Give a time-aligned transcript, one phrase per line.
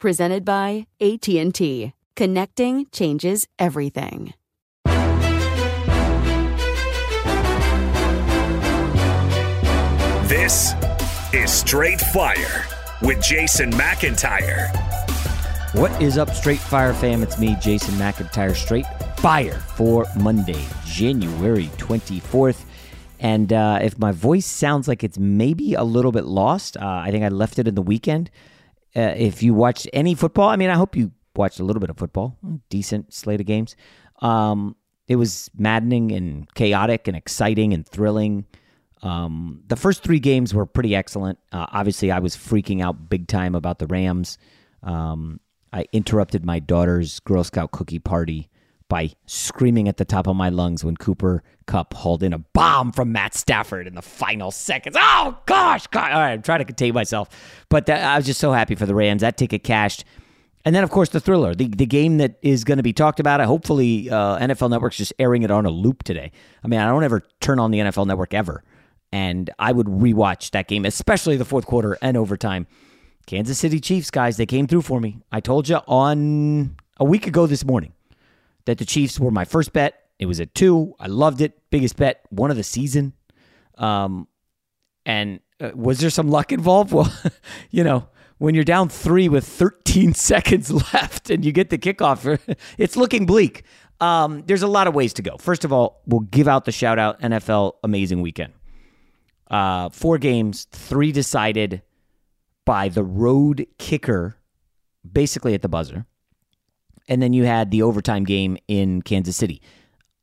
[0.00, 1.92] Presented by AT&T.
[2.16, 4.32] Connecting changes everything.
[10.24, 10.72] This
[11.34, 12.64] is Straight Fire
[13.02, 14.74] with Jason McIntyre.
[15.74, 17.22] What is up, Straight Fire fam?
[17.22, 18.86] It's me, Jason McIntyre, Straight
[19.18, 22.64] Fire for Monday, January 24th.
[23.18, 27.10] And uh, if my voice sounds like it's maybe a little bit lost, uh, I
[27.10, 28.30] think I left it in the weekend.
[28.96, 31.90] Uh, if you watched any football, I mean, I hope you watched a little bit
[31.90, 32.36] of football,
[32.68, 33.76] decent slate of games.
[34.20, 38.46] Um, it was maddening and chaotic and exciting and thrilling.
[39.02, 41.38] Um, the first three games were pretty excellent.
[41.52, 44.38] Uh, obviously, I was freaking out big time about the Rams.
[44.82, 45.40] Um,
[45.72, 48.50] I interrupted my daughter's Girl Scout cookie party
[48.90, 52.92] by screaming at the top of my lungs when Cooper Kupp hauled in a bomb
[52.92, 54.96] from Matt Stafford in the final seconds.
[54.98, 56.12] Oh gosh, God.
[56.12, 57.28] all right, I'm trying to contain myself,
[57.70, 59.22] but that, I was just so happy for the Rams.
[59.22, 60.04] That ticket cashed.
[60.64, 63.18] And then, of course, the thriller, the, the game that is going to be talked
[63.18, 63.40] about.
[63.40, 66.32] Hopefully, uh, NFL Network's just airing it on a loop today.
[66.62, 68.62] I mean, I don't ever turn on the NFL Network ever,
[69.10, 72.66] and I would rewatch that game, especially the fourth quarter and overtime.
[73.26, 75.18] Kansas City Chiefs, guys, they came through for me.
[75.32, 77.94] I told you on a week ago this morning
[78.64, 79.94] that the Chiefs were my first bet.
[80.18, 80.94] It was at two.
[81.00, 81.58] I loved it.
[81.70, 83.14] Biggest bet, one of the season.
[83.78, 84.28] Um,
[85.06, 86.92] and uh, was there some luck involved?
[86.94, 87.12] Well,
[87.70, 92.38] you know, when you're down three with 13 seconds left and you get the kickoff,
[92.78, 93.64] it's looking bleak.
[94.00, 95.36] Um, there's a lot of ways to go.
[95.36, 98.54] First of all, we'll give out the shout out NFL amazing weekend.
[99.50, 101.82] Uh, four games, three decided
[102.64, 104.36] by the road kicker,
[105.10, 106.06] basically at the buzzer.
[107.10, 109.60] And then you had the overtime game in Kansas City.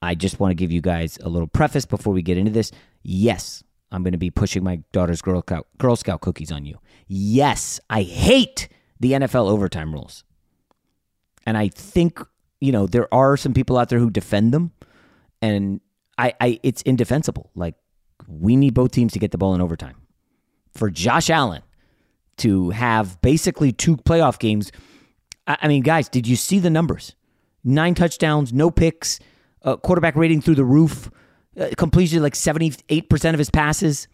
[0.01, 2.71] I just want to give you guys a little preface before we get into this.
[3.03, 6.79] Yes, I'm going to be pushing my daughter's Girl Scout, Girl Scout cookies on you.
[7.07, 8.69] Yes, I hate
[8.99, 10.23] the NFL overtime rules.
[11.45, 12.19] And I think,
[12.59, 14.71] you know, there are some people out there who defend them.
[15.41, 15.81] And
[16.17, 17.51] I, I it's indefensible.
[17.53, 17.75] Like,
[18.27, 19.95] we need both teams to get the ball in overtime.
[20.73, 21.63] For Josh Allen
[22.37, 24.71] to have basically two playoff games.
[25.47, 27.15] I, mean, guys, did you see the numbers?
[27.63, 29.19] Nine touchdowns, no picks,
[29.63, 31.09] uh, quarterback rating through the roof,
[31.59, 34.07] uh, completion like 78% of his passes.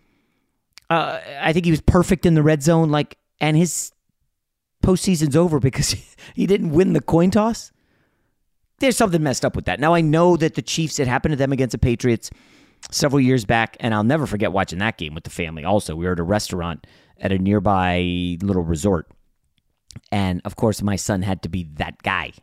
[0.90, 2.90] Uh, I think he was perfect in the red zone.
[2.90, 3.92] Like, and his
[4.84, 5.96] postseason's over because
[6.36, 7.72] he didn't win the coin toss.
[8.80, 9.80] There's something messed up with that.
[9.80, 11.00] Now I know that the Chiefs.
[11.00, 12.30] It happened to them against the Patriots
[12.92, 15.64] several years back, and I'll never forget watching that game with the family.
[15.64, 16.86] Also, we were at a restaurant
[17.20, 19.10] at a nearby little resort,
[20.12, 22.34] and of course, my son had to be that guy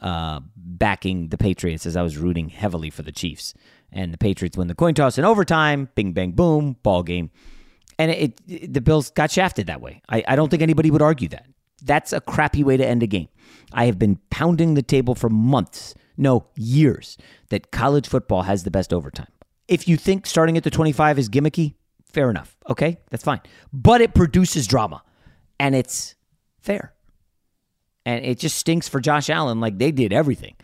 [0.00, 3.54] uh, backing the Patriots as I was rooting heavily for the Chiefs.
[3.90, 5.88] And the Patriots win the coin toss in overtime.
[5.94, 7.30] Bing, bang, boom, ball game.
[7.98, 10.02] And it, it the Bills got shafted that way.
[10.08, 11.46] I, I don't think anybody would argue that.
[11.82, 13.28] That's a crappy way to end a game.
[13.72, 17.18] I have been pounding the table for months, no, years,
[17.50, 19.26] that college football has the best overtime.
[19.68, 22.56] If you think starting at the 25 is gimmicky, fair enough.
[22.68, 23.40] Okay, that's fine.
[23.72, 25.02] But it produces drama
[25.58, 26.14] and it's
[26.62, 26.92] fair.
[28.04, 29.60] And it just stinks for Josh Allen.
[29.60, 30.56] Like they did everything.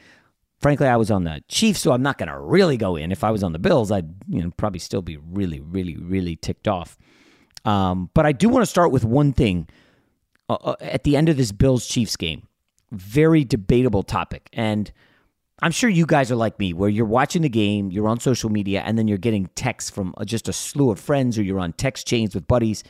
[0.61, 3.13] Frankly, I was on the Chiefs, so I'm not going to really go in.
[3.13, 6.35] If I was on the Bills, I'd you know probably still be really, really, really
[6.35, 6.99] ticked off.
[7.65, 9.69] Um, but I do want to start with one thing
[10.49, 12.49] uh, uh, at the end of this Bills Chiefs game.
[12.91, 14.91] Very debatable topic, and
[15.61, 18.49] I'm sure you guys are like me, where you're watching the game, you're on social
[18.51, 21.61] media, and then you're getting texts from uh, just a slew of friends, or you're
[21.61, 22.83] on text chains with buddies,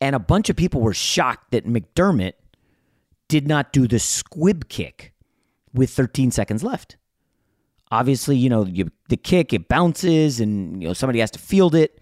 [0.00, 2.34] and a bunch of people were shocked that McDermott
[3.28, 5.12] did not do the squib kick
[5.74, 6.96] with 13 seconds left.
[7.90, 11.74] Obviously, you know, you, the kick, it bounces and, you know, somebody has to field
[11.74, 12.00] it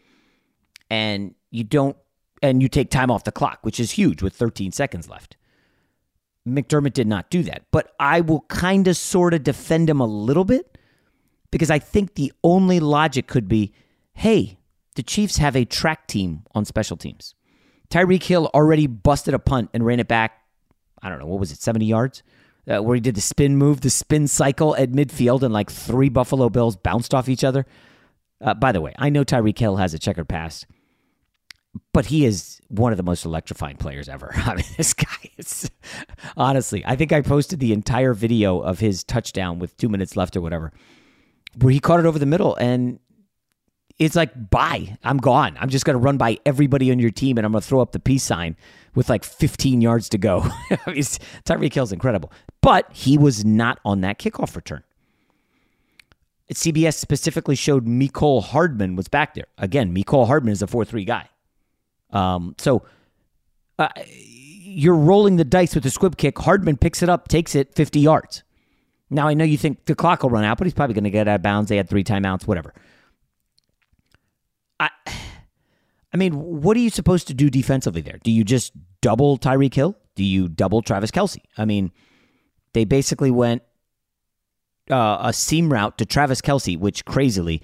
[0.90, 1.96] and you don't,
[2.42, 5.36] and you take time off the clock, which is huge with 13 seconds left.
[6.46, 10.06] McDermott did not do that, but I will kind of sort of defend him a
[10.06, 10.78] little bit
[11.50, 13.72] because I think the only logic could be
[14.12, 14.56] hey,
[14.94, 17.35] the Chiefs have a track team on special teams.
[17.90, 20.42] Tyreek Hill already busted a punt and ran it back
[21.02, 22.22] I don't know, what was it, 70 yards?
[22.68, 26.08] Uh, where he did the spin move, the spin cycle at midfield, and like three
[26.08, 27.64] Buffalo Bills bounced off each other.
[28.40, 30.66] Uh, by the way, I know Tyreek Hill has a checkered past,
[31.92, 34.32] but he is one of the most electrifying players ever.
[34.34, 35.70] I mean, this guy is
[36.36, 40.36] honestly, I think I posted the entire video of his touchdown with two minutes left
[40.36, 40.72] or whatever,
[41.60, 42.98] where he caught it over the middle and
[43.98, 45.56] it's like, bye, I'm gone.
[45.58, 47.80] I'm just going to run by everybody on your team and I'm going to throw
[47.80, 48.56] up the peace sign
[48.94, 50.40] with like 15 yards to go.
[50.70, 52.30] Tyreek Hill's incredible.
[52.60, 54.82] But he was not on that kickoff return.
[56.52, 59.46] CBS specifically showed Mecole Hardman was back there.
[59.58, 61.28] Again, Mecole Hardman is a 4 3 guy.
[62.10, 62.82] Um, so
[63.78, 66.38] uh, you're rolling the dice with the squib kick.
[66.38, 68.42] Hardman picks it up, takes it 50 yards.
[69.10, 71.10] Now, I know you think the clock will run out, but he's probably going to
[71.10, 71.68] get out of bounds.
[71.68, 72.74] They had three timeouts, whatever.
[74.80, 74.90] I,
[76.12, 78.18] I mean, what are you supposed to do defensively there?
[78.22, 79.96] Do you just double Tyreek Hill?
[80.14, 81.42] Do you double Travis Kelce?
[81.58, 81.92] I mean,
[82.72, 83.62] they basically went
[84.90, 87.62] uh, a seam route to Travis Kelce, which crazily,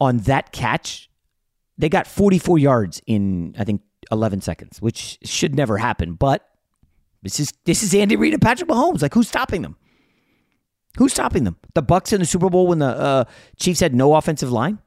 [0.00, 1.08] on that catch,
[1.78, 3.80] they got 44 yards in, I think,
[4.10, 6.14] 11 seconds, which should never happen.
[6.14, 6.46] But
[7.22, 9.02] this is this is Andy Reid and Patrick Mahomes.
[9.02, 9.76] Like, who's stopping them?
[10.98, 11.56] Who's stopping them?
[11.74, 13.24] The Bucks in the Super Bowl when the uh,
[13.58, 14.78] Chiefs had no offensive line.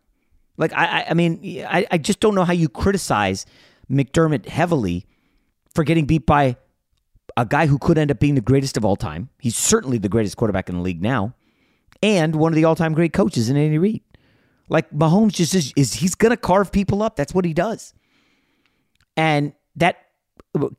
[0.58, 3.46] Like I, I mean, I, I just don't know how you criticize
[3.90, 5.06] McDermott heavily
[5.74, 6.58] for getting beat by
[7.38, 9.30] a guy who could end up being the greatest of all time.
[9.40, 11.36] He's certainly the greatest quarterback in the league now,
[12.02, 14.02] and one of the all-time great coaches in Andy Reid.
[14.70, 17.16] Like Mahomes just is, is he's gonna carve people up.
[17.16, 17.94] That's what he does.
[19.18, 19.98] And that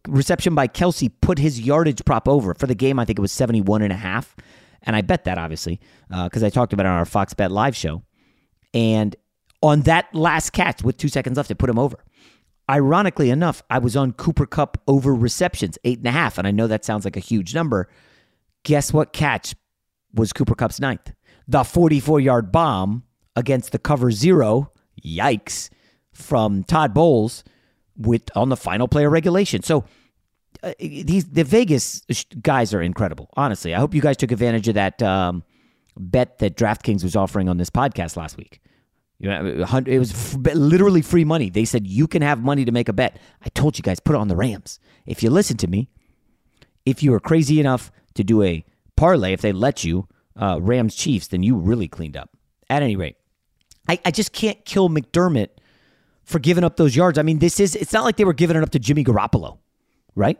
[0.08, 2.98] reception by Kelce put his yardage prop over for the game.
[2.98, 4.34] I think it was 71 and a half.
[4.82, 7.50] And I bet that obviously because uh, I talked about it on our Fox Bet
[7.50, 8.02] live show.
[8.72, 9.16] And
[9.62, 12.04] on that last catch with two seconds left, it put him over.
[12.68, 16.36] Ironically enough, I was on Cooper Kupp over receptions, eight and a half.
[16.38, 17.88] And I know that sounds like a huge number.
[18.64, 19.54] Guess what catch
[20.12, 21.12] was Cooper Kupp's ninth?
[21.46, 23.04] The 44 yard bomb
[23.36, 24.72] against the cover zero,
[25.04, 25.70] yikes,
[26.12, 27.44] from Todd Bowles
[27.96, 29.62] with on the final play of regulation.
[29.62, 29.84] So
[30.62, 32.02] uh, these the Vegas
[32.40, 33.30] guys are incredible.
[33.36, 35.44] Honestly, I hope you guys took advantage of that um,
[35.96, 38.60] bet that DraftKings was offering on this podcast last week.
[39.18, 41.48] You know, it was literally free money.
[41.48, 43.18] They said you can have money to make a bet.
[43.42, 44.78] I told you guys put it on the Rams.
[45.06, 45.88] If you listen to me,
[46.84, 50.06] if you were crazy enough to do a parlay, if they let you,
[50.40, 52.30] uh, Rams Chiefs, then you really cleaned up.
[52.68, 53.16] At any rate,
[53.88, 55.48] I, I just can't kill McDermott
[56.24, 57.16] for giving up those yards.
[57.16, 59.58] I mean, this is it's not like they were giving it up to Jimmy Garoppolo,
[60.14, 60.36] right?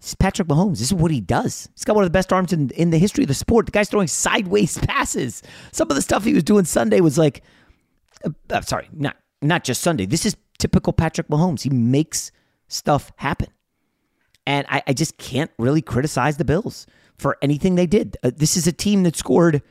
[0.00, 0.78] This is Patrick Mahomes.
[0.78, 1.68] This is what he does.
[1.74, 3.66] He's got one of the best arms in, in the history of the sport.
[3.66, 5.42] The guy's throwing sideways passes.
[5.70, 7.42] Some of the stuff he was doing Sunday was like
[8.50, 10.06] uh, sorry, not not just Sunday.
[10.06, 11.62] This is typical Patrick Mahomes.
[11.62, 12.32] He makes
[12.68, 13.48] stuff happen,
[14.46, 16.86] and I, I just can't really criticize the Bills
[17.18, 18.16] for anything they did.
[18.22, 19.62] Uh, this is a team that scored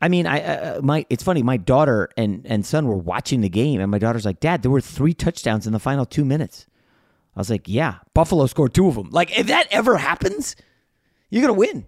[0.00, 1.42] I mean, I uh, my it's funny.
[1.42, 4.70] My daughter and and son were watching the game, and my daughter's like, "Dad, there
[4.70, 6.66] were three touchdowns in the final two minutes."
[7.34, 9.08] I was like, "Yeah, Buffalo scored two of them.
[9.10, 10.54] Like, if that ever happens,
[11.30, 11.86] you're gonna win."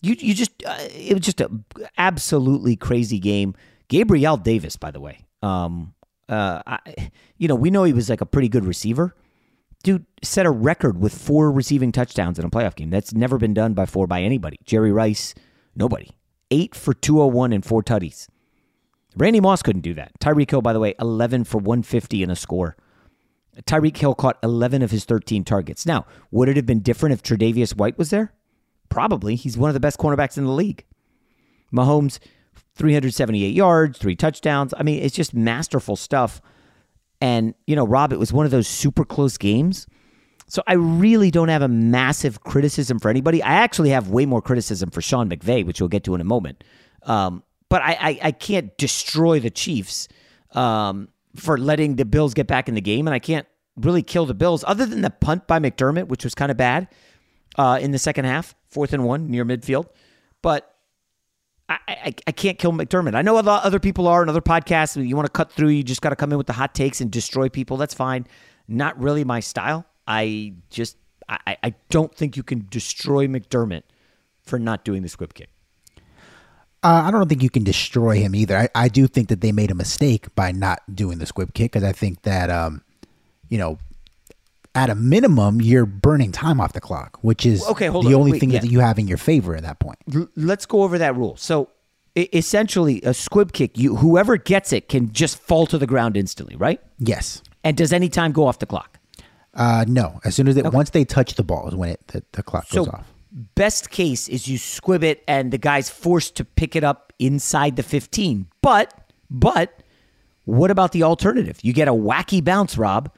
[0.00, 1.48] You you just uh, it was just a
[1.96, 3.54] absolutely crazy game.
[3.94, 5.94] Gabriel Davis, by the way, um,
[6.28, 6.78] uh, I,
[7.38, 9.14] you know, we know he was like a pretty good receiver.
[9.84, 12.90] Dude set a record with four receiving touchdowns in a playoff game.
[12.90, 14.58] That's never been done before by anybody.
[14.64, 15.32] Jerry Rice,
[15.76, 16.10] nobody.
[16.50, 18.26] Eight for 201 and four tutties.
[19.16, 20.18] Randy Moss couldn't do that.
[20.18, 22.76] Tyreek Hill, by the way, 11 for 150 in a score.
[23.62, 25.86] Tyreek Hill caught 11 of his 13 targets.
[25.86, 28.32] Now, would it have been different if Tre'Davious White was there?
[28.88, 29.36] Probably.
[29.36, 30.84] He's one of the best cornerbacks in the league.
[31.72, 32.18] Mahomes,
[32.76, 34.74] 378 yards, three touchdowns.
[34.76, 36.40] I mean, it's just masterful stuff.
[37.20, 39.86] And, you know, Rob, it was one of those super close games.
[40.46, 43.42] So I really don't have a massive criticism for anybody.
[43.42, 46.24] I actually have way more criticism for Sean McVay, which we'll get to in a
[46.24, 46.64] moment.
[47.02, 50.08] Um, but I, I, I, can't destroy the Chiefs
[50.52, 54.26] um, for letting the Bills get back in the game, and I can't really kill
[54.26, 56.88] the Bills other than the punt by McDermott, which was kind of bad
[57.56, 59.86] uh, in the second half, fourth and one near midfield.
[60.40, 60.73] But
[61.68, 63.14] I, I, I, can't kill McDermott.
[63.14, 65.02] I know other people are in other podcasts.
[65.02, 67.00] You want to cut through, you just got to come in with the hot takes
[67.00, 67.78] and destroy people.
[67.78, 68.26] That's fine.
[68.68, 69.86] Not really my style.
[70.06, 73.82] I just I, I don't think you can destroy McDermott
[74.42, 75.48] for not doing the squib kick.
[76.82, 78.58] Uh, I don't think you can destroy him either.
[78.58, 81.72] I, I do think that they made a mistake by not doing the squib kick
[81.72, 82.82] because I think that um,
[83.48, 83.78] you know,
[84.74, 88.14] at a minimum, you're burning time off the clock, which is okay, the on.
[88.14, 88.60] only Wait, thing yeah.
[88.60, 89.98] that you have in your favor at that point.
[90.14, 91.36] L- let's go over that rule.
[91.36, 91.70] So
[92.16, 96.56] essentially, a squib kick, you whoever gets it can just fall to the ground instantly,
[96.56, 96.80] right?
[96.98, 97.42] Yes.
[97.62, 98.98] And does any time go off the clock?
[99.54, 100.20] Uh, no.
[100.24, 100.70] As soon as they okay.
[100.70, 103.12] once they touch the ball is when it the, the clock so goes off.
[103.54, 107.76] Best case is you squib it and the guy's forced to pick it up inside
[107.76, 108.46] the 15.
[108.62, 108.92] But
[109.30, 109.82] but
[110.44, 111.58] what about the alternative?
[111.62, 113.10] You get a wacky bounce, Rob.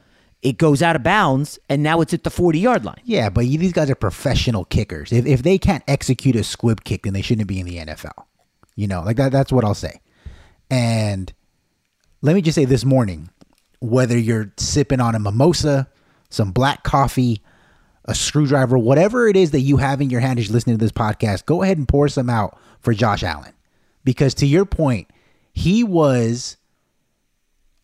[0.47, 3.01] It goes out of bounds, and now it's at the 40 yard line.
[3.03, 5.11] Yeah, but these guys are professional kickers.
[5.11, 8.13] If, if they can't execute a squib kick, then they shouldn't be in the NFL.
[8.77, 9.33] You know, like that.
[9.33, 10.01] That's what I'll say.
[10.71, 11.33] And
[12.23, 13.29] let me just say this morning,
[13.81, 15.89] whether you're sipping on a mimosa,
[16.31, 17.43] some black coffee,
[18.05, 20.85] a screwdriver, whatever it is that you have in your hand as you're listening to
[20.85, 23.53] this podcast, go ahead and pour some out for Josh Allen.
[24.05, 25.11] Because to your point,
[25.53, 26.57] he was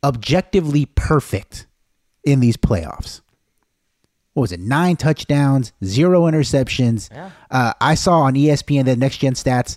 [0.04, 1.66] objectively perfect
[2.24, 3.20] in these playoffs.
[4.34, 4.60] What was it?
[4.60, 7.10] Nine touchdowns, zero interceptions.
[7.10, 7.30] Yeah.
[7.50, 9.76] Uh, I saw on ESPN the next gen stats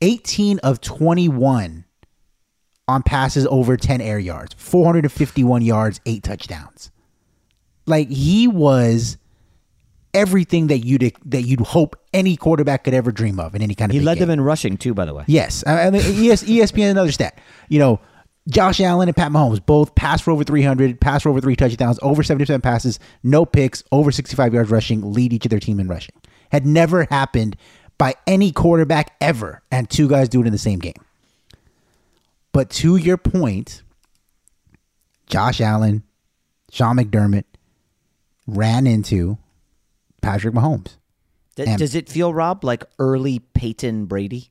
[0.00, 1.84] 18 of 21
[2.88, 6.90] on passes over 10 air yards, 451 yards, eight touchdowns.
[7.86, 9.16] Like he was
[10.14, 13.90] everything that you'd that you'd hope any quarterback could ever dream of in any kind
[13.90, 13.94] of.
[13.94, 14.28] He led game.
[14.28, 15.24] them in rushing too, by the way.
[15.26, 17.38] Yes, I mean ES, ESPN another stat.
[17.68, 18.00] You know,
[18.50, 21.98] Josh Allen and Pat Mahomes both passed for over 300, passed for over three touchdowns,
[22.02, 25.88] over 70% passes, no picks, over 65 yards rushing, lead each of their team in
[25.88, 26.14] rushing.
[26.50, 27.56] Had never happened
[27.96, 30.94] by any quarterback ever, and two guys do it in the same game.
[32.52, 33.82] But to your point,
[35.26, 36.02] Josh Allen,
[36.72, 37.44] Sean McDermott
[38.46, 39.38] ran into
[40.22, 40.96] Patrick Mahomes.
[41.54, 44.50] Does, does it feel, Rob, like early Peyton Brady?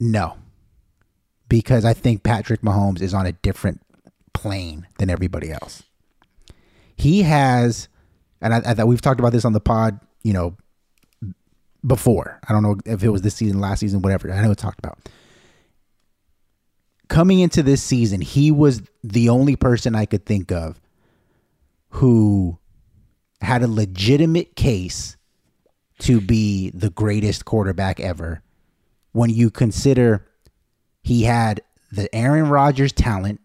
[0.00, 0.36] No,
[1.50, 3.82] because I think Patrick Mahomes is on a different
[4.32, 5.82] plane than everybody else.
[6.96, 7.88] He has,
[8.40, 10.56] and I, I we've talked about this on the pod, you know,
[11.86, 12.40] before.
[12.48, 14.32] I don't know if it was this season, last season, whatever.
[14.32, 14.98] I know it's talked about.
[17.08, 20.80] Coming into this season, he was the only person I could think of
[21.88, 22.58] who
[23.40, 25.16] had a legitimate case
[25.98, 28.42] to be the greatest quarterback ever
[29.10, 30.29] when you consider
[31.02, 33.40] he had the Aaron Rodgers talent,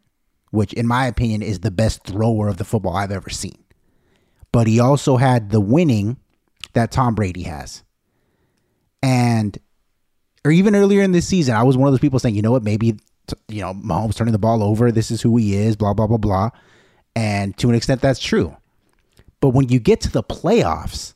[0.51, 3.63] which in my opinion is the best thrower of the football I've ever seen.
[4.51, 6.17] But he also had the winning
[6.74, 7.83] that Tom Brady has.
[9.01, 9.57] And
[10.43, 12.51] or even earlier in this season, I was one of those people saying, you know
[12.51, 12.97] what, maybe
[13.47, 16.17] you know, Mahomes turning the ball over, this is who he is, blah blah blah
[16.17, 16.50] blah.
[17.15, 18.55] And to an extent that's true.
[19.39, 21.13] But when you get to the playoffs,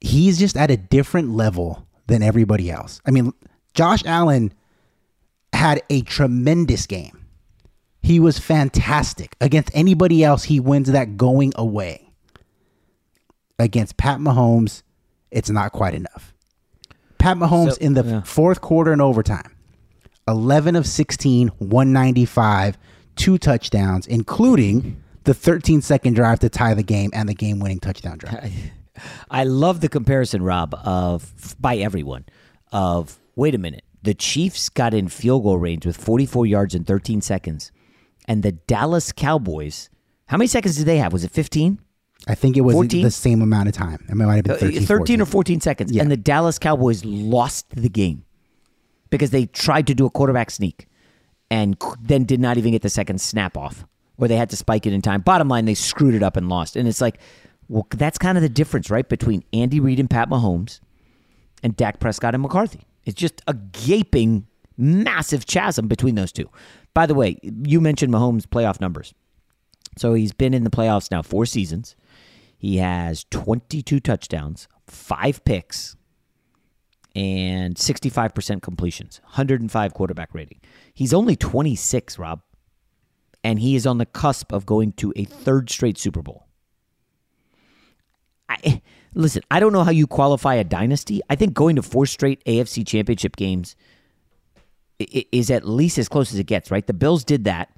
[0.00, 3.00] he's just at a different level than everybody else.
[3.06, 3.32] I mean,
[3.74, 4.52] Josh Allen
[5.58, 7.26] had a tremendous game.
[8.00, 9.34] He was fantastic.
[9.40, 12.12] Against anybody else, he wins that going away.
[13.58, 14.84] Against Pat Mahomes,
[15.32, 16.32] it's not quite enough.
[17.18, 18.22] Pat Mahomes so, in the yeah.
[18.22, 19.52] fourth quarter and overtime,
[20.28, 22.78] 11 of 16, 195,
[23.16, 27.80] two touchdowns, including the 13 second drive to tie the game and the game winning
[27.80, 28.52] touchdown drive.
[29.30, 32.26] I love the comparison, Rob, of by everyone
[32.70, 36.82] of wait a minute, the Chiefs got in field goal range with 44 yards in
[36.82, 37.70] 13 seconds,
[38.26, 39.90] and the Dallas Cowboys,
[40.28, 41.12] how many seconds did they have?
[41.12, 41.78] Was it 15?
[42.26, 43.02] I think it was 14?
[43.02, 44.06] the same amount of time.
[44.08, 45.92] It might have been Uh, 13, 13 or 14 seconds.
[45.92, 46.00] Yeah.
[46.00, 48.24] And the Dallas Cowboys lost the game
[49.10, 50.88] because they tried to do a quarterback sneak
[51.50, 53.84] and then did not even get the second snap off
[54.16, 55.20] or they had to spike it in time.
[55.20, 56.76] Bottom line, they screwed it up and lost.
[56.76, 57.20] And it's like,
[57.68, 59.06] well, that's kind of the difference, right?
[59.06, 60.80] Between Andy Reid and Pat Mahomes
[61.62, 62.86] and Dak Prescott and McCarthy.
[63.08, 64.46] It's just a gaping,
[64.76, 66.50] massive chasm between those two.
[66.92, 69.14] By the way, you mentioned Mahomes' playoff numbers.
[69.96, 71.96] So he's been in the playoffs now four seasons.
[72.58, 75.96] He has 22 touchdowns, five picks,
[77.16, 80.60] and 65% completions, 105 quarterback rating.
[80.92, 82.42] He's only 26, Rob,
[83.42, 86.47] and he is on the cusp of going to a third straight Super Bowl.
[88.48, 88.82] I,
[89.14, 91.20] listen, I don't know how you qualify a dynasty.
[91.28, 93.76] I think going to four straight AFC championship games
[94.98, 96.86] is at least as close as it gets, right?
[96.86, 97.70] The Bills did that,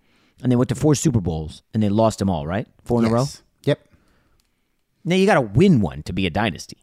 [0.42, 2.66] and they went to four Super Bowls, and they lost them all, right?
[2.84, 3.26] Four in a row?
[3.64, 3.80] Yep.
[5.04, 6.78] Now you got to win one to be a dynasty,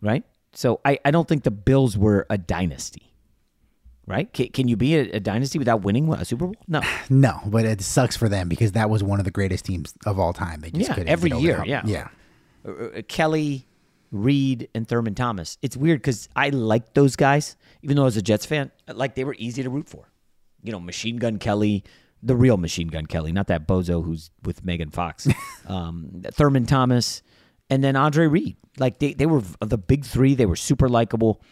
[0.00, 0.24] right?
[0.52, 3.12] So I, I don't think the Bills were a dynasty,
[4.06, 4.32] right?
[4.32, 6.56] Can, can you be a, a dynasty without winning a Super Bowl?
[6.68, 6.80] No.
[7.10, 10.18] No, but it sucks for them because that was one of the greatest teams of
[10.18, 10.60] all time.
[10.60, 12.08] They just yeah, couldn't every year, yeah, yeah.
[12.66, 13.66] Uh, uh, Kelly,
[14.10, 15.58] Reed, and Thurman Thomas.
[15.62, 19.14] It's weird because I like those guys, even though I was a Jets fan, like
[19.14, 20.10] they were easy to root for.
[20.62, 21.84] You know, Machine Gun Kelly,
[22.22, 25.28] the real Machine Gun Kelly, not that bozo who's with Megan Fox.
[25.66, 27.22] um, Thurman Thomas,
[27.68, 28.56] and then Andre Reed.
[28.78, 30.34] Like they, they were the big three.
[30.34, 31.42] They were super likable,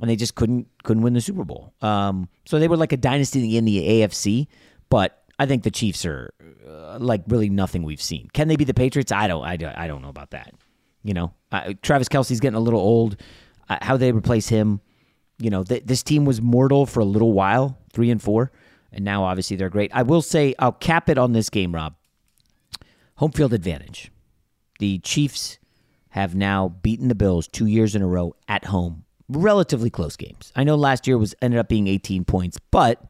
[0.00, 1.72] and they just couldn't couldn't win the Super Bowl.
[1.80, 4.46] Um, so they were like a dynasty in the AFC,
[4.90, 6.32] but I think the Chiefs are
[6.66, 8.28] uh, like really nothing we've seen.
[8.32, 9.12] Can they be the Patriots?
[9.12, 9.44] I don't.
[9.44, 10.52] I, I don't know about that.
[11.04, 13.16] You know, uh, Travis Kelce's getting a little old.
[13.68, 14.80] Uh, how they replace him?
[15.38, 18.50] You know, th- this team was mortal for a little while, three and four,
[18.92, 19.92] and now obviously they're great.
[19.94, 21.94] I will say I'll cap it on this game, Rob.
[23.16, 24.10] Home field advantage.
[24.80, 25.58] The Chiefs
[26.10, 29.04] have now beaten the Bills two years in a row at home.
[29.28, 30.52] Relatively close games.
[30.56, 33.02] I know last year was ended up being 18 points, but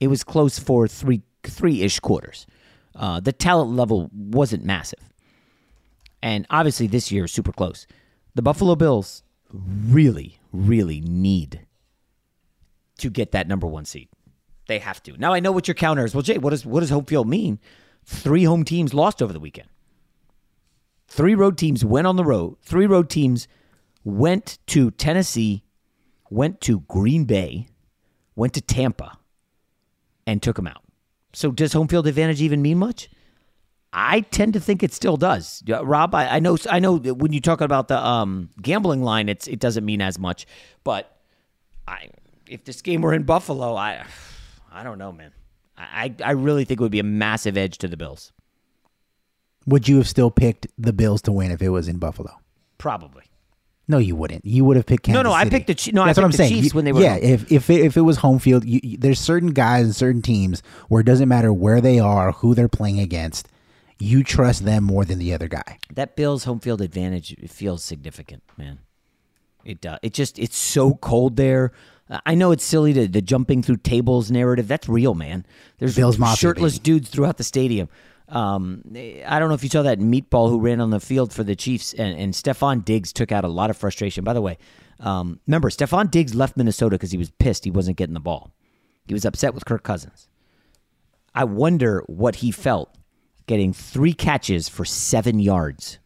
[0.00, 2.46] it was close for three three ish quarters.
[2.94, 5.12] Uh, the talent level wasn't massive,
[6.22, 7.86] and obviously this year is super close.
[8.34, 11.66] The Buffalo Bills really, really need
[12.98, 14.08] to get that number one seed.
[14.66, 15.16] They have to.
[15.16, 16.14] Now I know what your counter is.
[16.14, 17.58] Well, Jay, what does what does home field mean?
[18.04, 19.68] Three home teams lost over the weekend.
[21.08, 22.56] Three road teams went on the road.
[22.62, 23.48] Three road teams
[24.04, 25.64] went to Tennessee,
[26.30, 27.68] went to Green Bay,
[28.36, 29.18] went to Tampa,
[30.26, 30.82] and took them out.
[31.32, 33.08] So does home field advantage even mean much?
[33.92, 35.62] I tend to think it still does.
[35.66, 39.28] Rob, I, I know I know that when you talk about the um, gambling line,
[39.28, 40.46] it's it doesn't mean as much.
[40.84, 41.16] But
[41.86, 42.10] I
[42.46, 44.04] if this game were in Buffalo, I
[44.70, 45.32] I don't know, man.
[45.78, 48.32] I, I really think it would be a massive edge to the Bills.
[49.66, 52.32] Would you have still picked the Bills to win if it was in Buffalo?
[52.78, 53.22] Probably.
[53.90, 54.44] No, you wouldn't.
[54.44, 55.50] You would have picked Kansas no, I City.
[55.56, 56.52] picked the Chi- no, I what I'm picked the saying.
[56.52, 57.22] Chiefs You- when they were Yeah, home.
[57.22, 60.20] if if it, if it was home field, you, you- there's certain guys and certain
[60.22, 63.48] teams where it doesn't matter where they are, who they're playing against.
[63.98, 65.78] You trust them more than the other guy.
[65.92, 68.78] That Bills home field advantage it feels significant, man.
[69.64, 71.72] It uh, it just it's so cold there.
[72.10, 74.68] Uh, I know it's silly to the jumping through tables narrative.
[74.68, 75.44] That's real, man.
[75.78, 76.82] There's Bills shirtless baby.
[76.84, 77.88] dudes throughout the stadium.
[78.28, 78.82] Um,
[79.26, 81.56] I don't know if you saw that meatball who ran on the field for the
[81.56, 84.22] Chiefs, and, and Stefon Diggs took out a lot of frustration.
[84.22, 84.58] By the way,
[85.00, 88.52] um, remember Stefon Diggs left Minnesota because he was pissed he wasn't getting the ball.
[89.06, 90.28] He was upset with Kirk Cousins.
[91.34, 92.94] I wonder what he felt
[93.46, 95.98] getting three catches for seven yards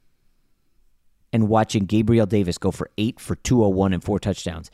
[1.33, 4.71] and watching Gabriel Davis go for eight for 201 and four touchdowns.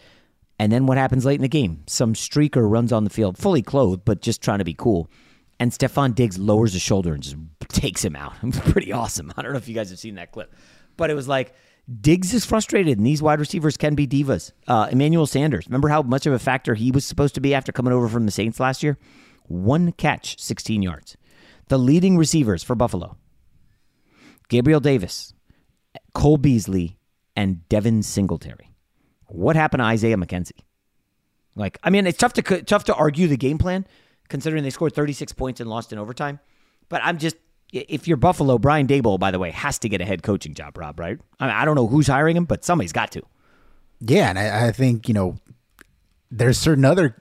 [0.58, 1.84] And then what happens late in the game?
[1.86, 5.08] Some streaker runs on the field, fully clothed, but just trying to be cool.
[5.60, 7.36] And Stefon Diggs lowers his shoulder and just
[7.68, 8.34] takes him out.
[8.52, 9.32] Pretty awesome.
[9.36, 10.54] I don't know if you guys have seen that clip,
[10.96, 11.52] but it was like
[12.00, 14.52] Diggs is frustrated, and these wide receivers can be divas.
[14.66, 17.72] Uh, Emmanuel Sanders, remember how much of a factor he was supposed to be after
[17.72, 18.98] coming over from the Saints last year?
[19.46, 21.16] One catch, 16 yards.
[21.68, 23.16] The leading receivers for Buffalo
[24.48, 25.34] Gabriel Davis,
[26.14, 26.98] Cole Beasley,
[27.34, 28.72] and Devin Singletary.
[29.26, 30.60] What happened to Isaiah McKenzie?
[31.54, 33.86] Like, I mean, it's tough to tough to argue the game plan
[34.28, 36.38] considering they scored 36 points and lost in overtime.
[36.88, 37.36] But I'm just,
[37.72, 40.76] if you're Buffalo, Brian Daboll, by the way, has to get a head coaching job,
[40.78, 40.98] Rob.
[40.98, 41.18] Right?
[41.38, 43.22] I, mean, I don't know who's hiring him, but somebody's got to.
[44.00, 45.36] Yeah, and I, I think you know
[46.30, 47.16] there's certain other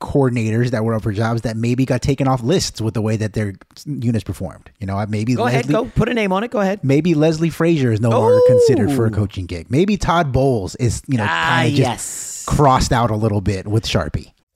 [0.00, 3.16] coordinators that were up for jobs that maybe got taken off lists with the way
[3.16, 4.70] that their units performed.
[4.78, 6.50] You know, maybe Go Leslie, ahead, go put a name on it.
[6.52, 6.84] Go ahead.
[6.84, 9.70] maybe Leslie Frazier is no longer considered for a coaching gig.
[9.70, 12.44] Maybe Todd Bowles is, you know, Ah, kind of just yes.
[12.46, 14.32] crossed out a little bit with Sharpie.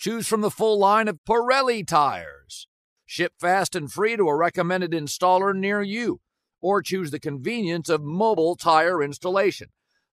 [0.00, 2.66] Choose from the full line of Pirelli tires.
[3.04, 6.22] Ship fast and free to a recommended installer near you,
[6.62, 9.68] or choose the convenience of mobile tire installation.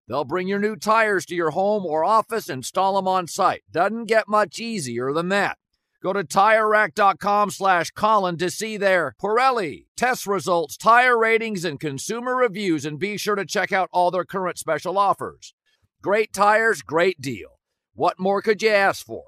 [0.06, 3.64] They'll bring your new tires to your home or office, and install them on site.
[3.72, 5.58] Doesn't get much easier than that.
[6.04, 12.36] Go to TireRack.com slash Colin to see their Pirelli test results, tire ratings, and consumer
[12.36, 15.54] reviews, and be sure to check out all their current special offers.
[16.02, 17.62] Great tires, great deal.
[17.94, 19.28] What more could you ask for?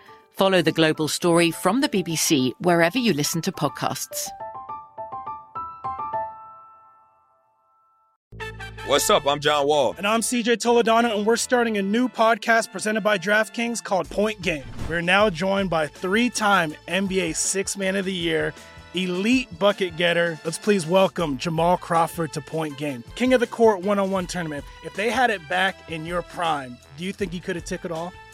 [0.41, 4.27] Follow The Global Story from the BBC wherever you listen to podcasts.
[8.87, 9.27] What's up?
[9.27, 9.93] I'm John Wall.
[9.99, 14.41] And I'm CJ Toledano, and we're starting a new podcast presented by DraftKings called Point
[14.41, 14.63] Game.
[14.89, 18.51] We're now joined by three time NBA Six Man of the Year,
[18.95, 20.39] elite bucket getter.
[20.43, 23.03] Let's please welcome Jamal Crawford to Point Game.
[23.13, 24.65] King of the Court one on one tournament.
[24.83, 27.85] If they had it back in your prime, do you think he could have took
[27.85, 28.11] it all?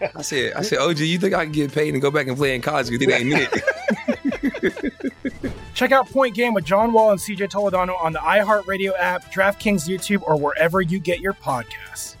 [0.00, 2.36] I said, I said, OG, you think I can get paid and go back and
[2.36, 2.90] play in college?
[2.90, 3.62] Because it ain't it.
[5.74, 9.88] Check out Point Game with John Wall and CJ Toledano on the iHeartRadio app, DraftKings
[9.88, 12.16] YouTube, or wherever you get your podcasts.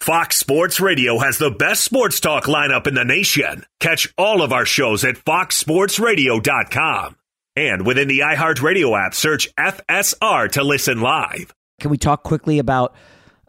[0.00, 3.64] Fox Sports Radio has the best sports talk lineup in the nation.
[3.80, 7.16] Catch all of our shows at foxsportsradio.com.
[7.56, 11.52] And within the iHeartRadio app, search FSR to listen live.
[11.80, 12.94] Can we talk quickly about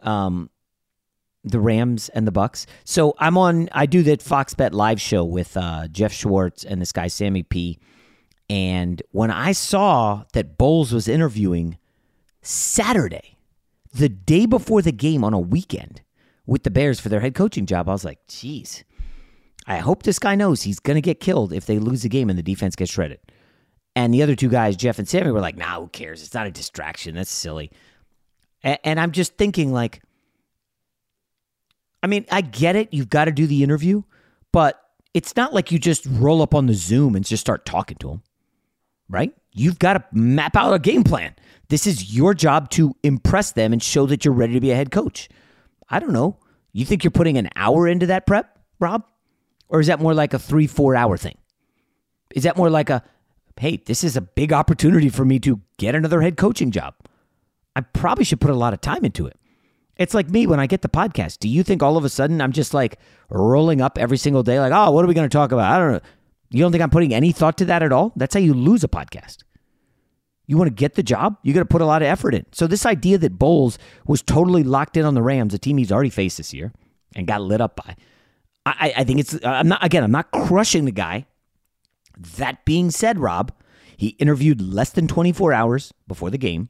[0.00, 0.50] um,
[1.44, 2.66] the Rams and the Bucks?
[2.84, 3.68] So I'm on.
[3.72, 7.42] I do that Fox Bet live show with uh, Jeff Schwartz and this guy Sammy
[7.42, 7.78] P.
[8.48, 11.78] And when I saw that Bowles was interviewing
[12.42, 13.36] Saturday,
[13.94, 16.02] the day before the game on a weekend
[16.46, 18.84] with the Bears for their head coaching job, I was like, "Geez,
[19.66, 22.28] I hope this guy knows he's going to get killed if they lose the game
[22.28, 23.20] and the defense gets shredded."
[23.94, 26.22] And the other two guys, Jeff and Sammy, were like, "Nah, who cares?
[26.22, 27.14] It's not a distraction.
[27.14, 27.70] That's silly."
[28.62, 30.02] And, and I'm just thinking, like,
[32.02, 32.88] I mean, I get it.
[32.92, 34.02] You've got to do the interview,
[34.52, 34.80] but
[35.14, 38.08] it's not like you just roll up on the Zoom and just start talking to
[38.08, 38.22] them,
[39.08, 39.32] right?
[39.52, 41.34] You've got to map out a game plan.
[41.68, 44.76] This is your job to impress them and show that you're ready to be a
[44.76, 45.28] head coach.
[45.88, 46.38] I don't know.
[46.72, 49.04] You think you're putting an hour into that prep, Rob?
[49.68, 51.36] Or is that more like a three, four hour thing?
[52.34, 53.02] Is that more like a,
[53.58, 56.94] hey, this is a big opportunity for me to get another head coaching job?
[57.76, 59.38] I probably should put a lot of time into it.
[59.96, 61.38] It's like me when I get the podcast.
[61.38, 64.58] Do you think all of a sudden I'm just like rolling up every single day,
[64.58, 65.70] like, oh, what are we going to talk about?
[65.70, 66.00] I don't know.
[66.50, 68.12] You don't think I'm putting any thought to that at all?
[68.16, 69.38] That's how you lose a podcast.
[70.46, 72.44] You want to get the job, you got to put a lot of effort in.
[72.52, 75.92] So, this idea that Bowles was totally locked in on the Rams, a team he's
[75.92, 76.72] already faced this year
[77.14, 77.96] and got lit up by,
[78.66, 81.26] I, I think it's, uh, I'm not, again, I'm not crushing the guy.
[82.36, 83.52] That being said, Rob,
[83.96, 86.68] he interviewed less than 24 hours before the game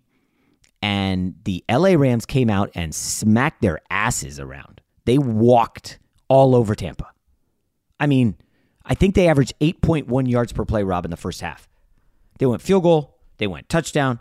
[0.83, 4.81] and the LA Rams came out and smacked their asses around.
[5.05, 7.09] They walked all over Tampa.
[8.01, 8.37] I mean,
[8.85, 11.69] I think they averaged 8.1 yards per play, Rob, in the first half.
[12.39, 14.19] They went field goal, they went touchdown.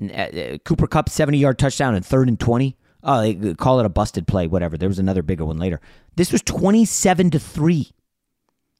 [0.00, 2.76] Uh, uh, Cooper Kupp 70 yard touchdown and third and 20.
[3.02, 4.76] Oh, they call it a busted play, whatever.
[4.78, 5.80] There was another bigger one later.
[6.16, 7.90] This was 27 to 3,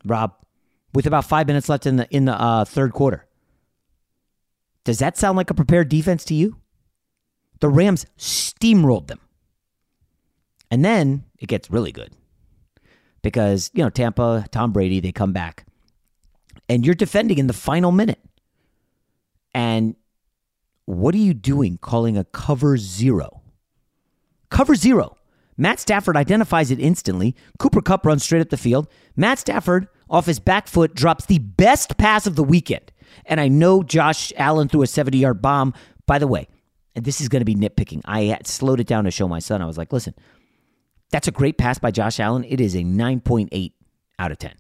[0.05, 0.35] Rob,
[0.93, 3.27] with about five minutes left in the in the uh, third quarter.
[4.85, 6.57] Does that sound like a prepared defense to you?
[7.65, 9.21] The Rams steamrolled them.
[10.71, 12.13] And then it gets really good
[13.23, 15.65] because, you know, Tampa, Tom Brady, they come back
[16.69, 18.21] and you're defending in the final minute.
[19.55, 19.97] And
[20.85, 23.41] what are you doing calling a cover zero?
[24.51, 25.17] Cover zero.
[25.57, 27.35] Matt Stafford identifies it instantly.
[27.59, 28.89] Cooper Kupp runs straight up the field.
[29.17, 32.93] Matt Stafford, off his back foot, drops the best pass of the weekend.
[33.25, 35.73] And I know Josh Allen threw a 70 yard bomb.
[36.07, 36.47] By the way,
[36.95, 38.01] and this is going to be nitpicking.
[38.05, 39.63] I slowed it down to show my son.
[39.63, 40.15] I was like, listen,
[41.11, 42.45] that's a great pass by Josh Allen.
[42.45, 43.73] It is a 9.8
[44.19, 44.53] out of 10.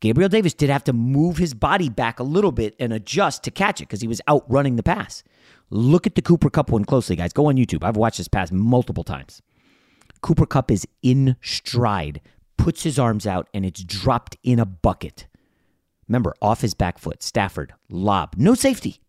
[0.00, 3.50] Gabriel Davis did have to move his body back a little bit and adjust to
[3.50, 5.24] catch it because he was outrunning the pass.
[5.70, 7.32] Look at the Cooper Kupp one closely, guys.
[7.32, 7.82] Go on YouTube.
[7.82, 9.42] I've watched this pass multiple times.
[10.20, 12.20] Cooper Kupp is in stride,
[12.56, 15.26] puts his arms out, and it's dropped in a bucket.
[16.06, 19.00] Remember, off his back foot, Stafford, lob, no safety.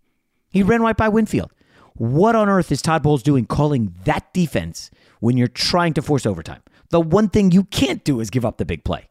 [0.50, 1.52] He ran right by Winfield.
[2.00, 6.26] What on earth is Todd Bowles doing calling that defense when you're trying to force
[6.26, 6.62] overtime?
[6.92, 9.10] The one thing you can't do is give up the big play.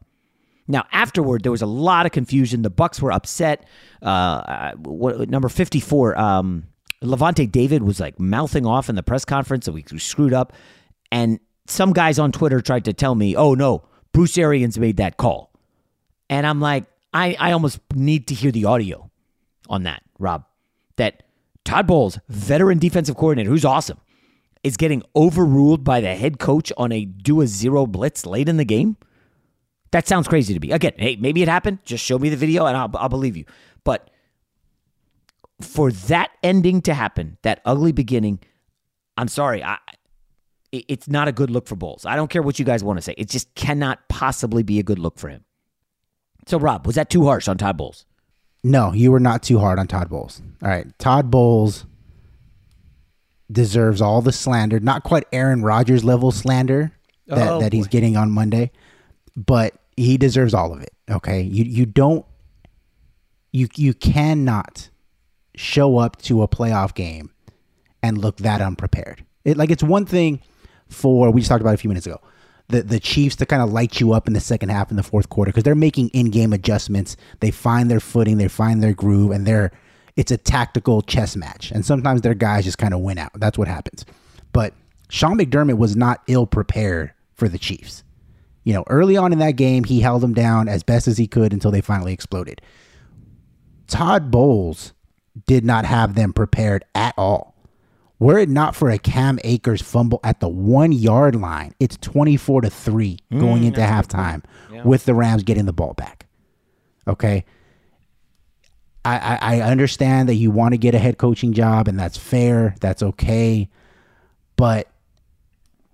[0.67, 2.63] Now, afterward, there was a lot of confusion.
[2.63, 3.67] The Bucks were upset.
[4.01, 6.65] Uh, uh what, number fifty-four, um,
[7.03, 10.53] Lavonte David was like mouthing off in the press conference that we screwed up,
[11.11, 15.17] and some guys on Twitter tried to tell me, "Oh no, Bruce Arians made that
[15.17, 15.53] call,"
[16.27, 19.11] and I'm like, I I almost need to hear the audio
[19.69, 20.45] on that, Rob.
[20.97, 21.23] That
[21.69, 23.99] Todd Bowles, veteran defensive coordinator, who's awesome,
[24.63, 28.57] is getting overruled by the head coach on a do a zero blitz late in
[28.57, 28.97] the game.
[29.91, 30.71] That sounds crazy to me.
[30.71, 31.77] Again, hey, maybe it happened.
[31.85, 33.45] Just show me the video and I'll, I'll believe you.
[33.83, 34.09] But
[35.61, 38.39] for that ending to happen, that ugly beginning,
[39.15, 39.63] I'm sorry.
[39.63, 39.77] I,
[40.71, 42.03] it's not a good look for Bowles.
[42.03, 43.13] I don't care what you guys want to say.
[43.15, 45.45] It just cannot possibly be a good look for him.
[46.47, 48.07] So, Rob, was that too harsh on Todd Bowles?
[48.63, 50.41] No, you were not too hard on Todd Bowles.
[50.61, 50.87] All right.
[50.99, 51.85] Todd Bowles
[53.51, 56.91] deserves all the slander, not quite Aaron Rodgers level slander
[57.27, 58.71] that, oh, that he's getting on Monday,
[59.35, 60.93] but he deserves all of it.
[61.09, 61.41] Okay.
[61.41, 62.25] You you don't
[63.51, 64.89] you you cannot
[65.55, 67.31] show up to a playoff game
[68.03, 69.25] and look that unprepared.
[69.45, 70.41] It like it's one thing
[70.87, 72.19] for we just talked about a few minutes ago
[72.69, 75.03] the the Chiefs to kind of light you up in the second half in the
[75.03, 77.17] fourth quarter because they're making in game adjustments.
[77.41, 79.71] They find their footing, they find their groove, and they're
[80.15, 81.71] it's a tactical chess match.
[81.71, 83.31] And sometimes their guys just kind of win out.
[83.35, 84.05] That's what happens.
[84.51, 84.73] But
[85.09, 88.03] Sean McDermott was not ill prepared for the Chiefs.
[88.63, 91.25] You know, early on in that game, he held them down as best as he
[91.25, 92.61] could until they finally exploded.
[93.87, 94.93] Todd Bowles
[95.47, 97.55] did not have them prepared at all.
[98.19, 102.61] Were it not for a Cam Akers fumble at the one yard line, it's 24
[102.61, 104.83] to 3 going mm, into halftime yeah.
[104.83, 106.27] with the Rams getting the ball back.
[107.07, 107.45] Okay.
[109.05, 112.17] I, I, I understand that you want to get a head coaching job, and that's
[112.17, 112.75] fair.
[112.81, 113.69] That's okay.
[114.57, 114.89] But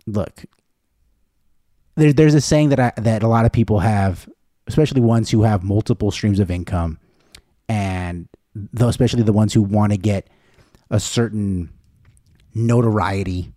[0.07, 0.43] look,
[1.93, 4.27] there, there's a saying that I, that a lot of people have,
[4.65, 6.97] especially ones who have multiple streams of income,
[7.69, 10.27] and though especially the ones who want to get
[10.89, 11.69] a certain
[12.55, 13.51] notoriety.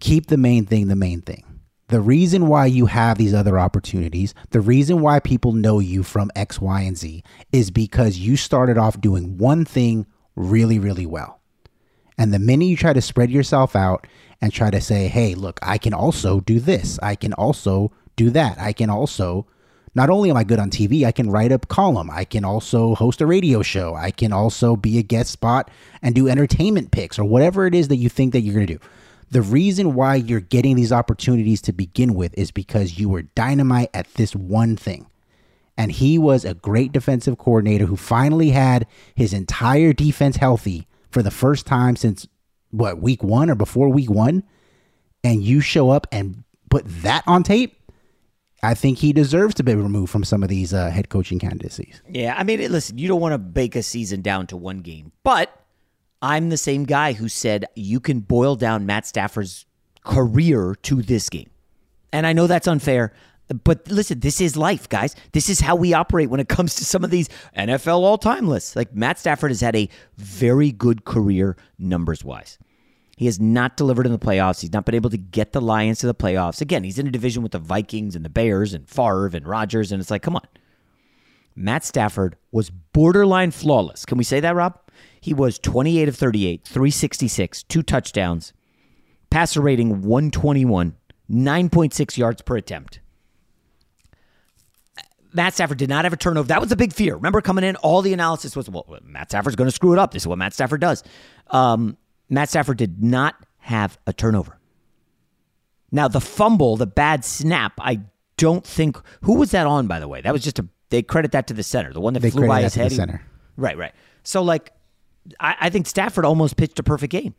[0.00, 1.44] Keep the main thing the main thing.
[1.88, 6.30] The reason why you have these other opportunities, the reason why people know you from
[6.34, 11.40] X, Y, and Z is because you started off doing one thing really, really well.
[12.16, 14.06] And the minute you try to spread yourself out
[14.40, 18.30] and try to say, hey, look, I can also do this, I can also do
[18.30, 19.46] that, I can also
[19.94, 22.10] not only am I good on TV, I can write a column.
[22.10, 23.94] I can also host a radio show.
[23.94, 25.70] I can also be a guest spot
[26.02, 28.74] and do entertainment picks or whatever it is that you think that you're going to
[28.74, 28.80] do.
[29.30, 33.90] The reason why you're getting these opportunities to begin with is because you were dynamite
[33.94, 35.06] at this one thing.
[35.76, 41.22] And he was a great defensive coordinator who finally had his entire defense healthy for
[41.22, 42.28] the first time since
[42.70, 44.44] what week one or before week one,
[45.22, 47.76] and you show up and put that on tape,
[48.64, 52.02] I think he deserves to be removed from some of these uh, head coaching candidacies.
[52.08, 55.12] Yeah, I mean, listen, you don't want to bake a season down to one game,
[55.22, 55.60] but
[56.22, 59.66] I'm the same guy who said you can boil down Matt Stafford's
[60.04, 61.50] career to this game.
[62.12, 63.12] And I know that's unfair,
[63.62, 65.14] but listen, this is life, guys.
[65.32, 68.48] This is how we operate when it comes to some of these NFL all time
[68.48, 68.74] lists.
[68.74, 72.58] Like Matt Stafford has had a very good career numbers wise.
[73.16, 74.60] He has not delivered in the playoffs.
[74.60, 76.60] He's not been able to get the Lions to the playoffs.
[76.60, 79.92] Again, he's in a division with the Vikings and the Bears and Favre and Rodgers,
[79.92, 80.46] and it's like, come on.
[81.56, 84.04] Matt Stafford was borderline flawless.
[84.04, 84.78] Can we say that, Rob?
[85.20, 88.52] He was 28 of 38, 366, two touchdowns,
[89.30, 90.96] passer rating 121,
[91.30, 93.00] 9.6 yards per attempt.
[95.32, 96.46] Matt Stafford did not have a turnover.
[96.48, 97.16] That was a big fear.
[97.16, 100.12] Remember coming in, all the analysis was, well, Matt Stafford's going to screw it up.
[100.12, 101.02] This is what Matt Stafford does.
[101.50, 101.96] Um,
[102.28, 104.58] Matt Stafford did not have a turnover.
[105.90, 108.00] Now, the fumble, the bad snap, I
[108.36, 108.98] don't think.
[109.22, 110.20] Who was that on, by the way?
[110.20, 110.66] That was just a.
[110.90, 112.90] They credit that to the center, the one that They flew by his head.
[112.90, 113.22] the center.
[113.56, 113.92] Right, right.
[114.22, 114.72] So, like,
[115.40, 117.34] I, I think Stafford almost pitched a perfect game.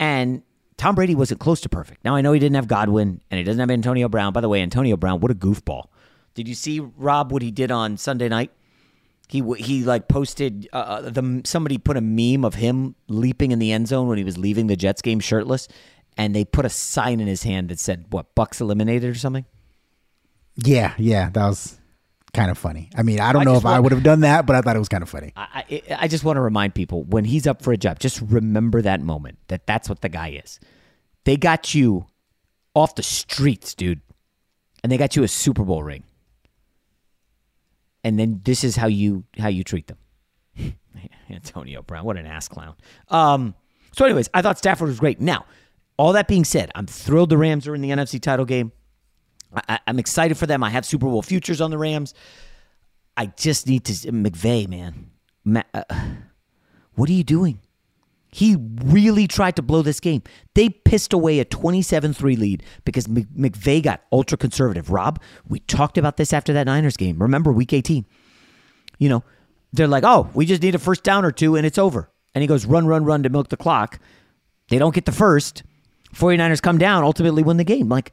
[0.00, 0.42] And
[0.76, 2.04] Tom Brady wasn't close to perfect.
[2.04, 4.32] Now, I know he didn't have Godwin and he doesn't have Antonio Brown.
[4.32, 5.84] By the way, Antonio Brown, what a goofball.
[6.34, 8.50] Did you see, Rob, what he did on Sunday night?
[9.28, 13.72] He he like posted uh, the somebody put a meme of him leaping in the
[13.72, 15.68] end zone when he was leaving the Jets game shirtless,
[16.16, 19.44] and they put a sign in his hand that said what Bucks eliminated or something.
[20.56, 21.78] Yeah, yeah, that was
[22.32, 22.90] kind of funny.
[22.96, 24.76] I mean, I don't I know if I would have done that, but I thought
[24.76, 25.32] it was kind of funny.
[25.36, 28.20] I, I, I just want to remind people when he's up for a job, just
[28.20, 30.58] remember that moment that that's what the guy is.
[31.24, 32.06] They got you
[32.74, 34.00] off the streets, dude,
[34.82, 36.04] and they got you a Super Bowl ring.
[38.04, 39.98] And then this is how you how you treat them.
[41.30, 42.74] Antonio Brown, what an ass clown.
[43.08, 43.54] Um,
[43.92, 45.20] so, anyways, I thought Stafford was great.
[45.20, 45.44] Now,
[45.96, 48.72] all that being said, I'm thrilled the Rams are in the NFC title game.
[49.68, 50.62] I, I'm excited for them.
[50.62, 52.14] I have Super Bowl futures on the Rams.
[53.16, 55.10] I just need to McVay, man.
[55.44, 55.82] Ma- uh,
[56.94, 57.60] what are you doing?
[58.30, 60.22] He really tried to blow this game.
[60.54, 64.90] They pissed away a 27-3 lead because Mc- McVay got ultra conservative.
[64.90, 67.18] Rob, we talked about this after that Niners game.
[67.18, 68.04] Remember week 18?
[68.98, 69.24] You know,
[69.72, 72.42] they're like, "Oh, we just need a first down or two and it's over." And
[72.42, 73.98] he goes, "Run, run, run to milk the clock."
[74.68, 75.62] They don't get the first.
[76.14, 77.88] 49ers come down, ultimately win the game.
[77.88, 78.12] Like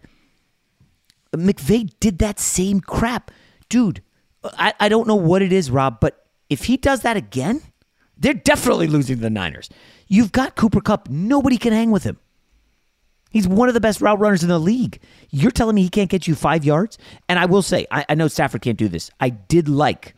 [1.35, 3.31] McVay did that same crap.
[3.69, 4.01] Dude,
[4.43, 7.61] I, I don't know what it is, Rob, but if he does that again,
[8.17, 9.69] they're definitely losing to the Niners.
[10.07, 11.09] You've got Cooper Kupp.
[11.09, 12.17] Nobody can hang with him.
[13.31, 15.01] He's one of the best route runners in the league.
[15.29, 16.97] You're telling me he can't get you five yards?
[17.27, 19.11] And I will say, I, I know Stafford can't do this.
[19.19, 20.15] I did like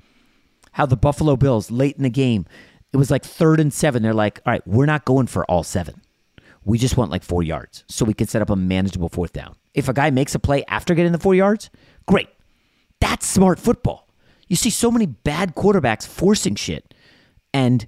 [0.74, 2.46] how the Buffalo Bills late in the game,
[2.94, 4.04] it was like third and seven.
[4.04, 6.02] They're like, all right, we're not going for all seven.
[6.64, 9.56] We just want like four yards so we can set up a manageable fourth down.
[9.74, 11.72] If a guy makes a play after getting the four yards,
[12.06, 12.30] great.
[13.00, 14.08] That's smart football.
[14.48, 16.94] You see so many bad quarterbacks forcing shit.
[17.54, 17.88] And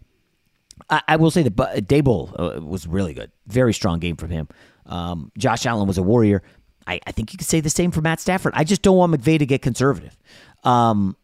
[0.90, 3.32] I, I will say that Bu- Daboll uh, was really good.
[3.48, 4.48] Very strong game from him.
[4.86, 6.42] Um, Josh Allen was a warrior.
[6.88, 8.54] I, I think you could say the same for Matt Stafford.
[8.56, 10.18] I just don't want McVay to get conservative.
[10.64, 11.16] Um,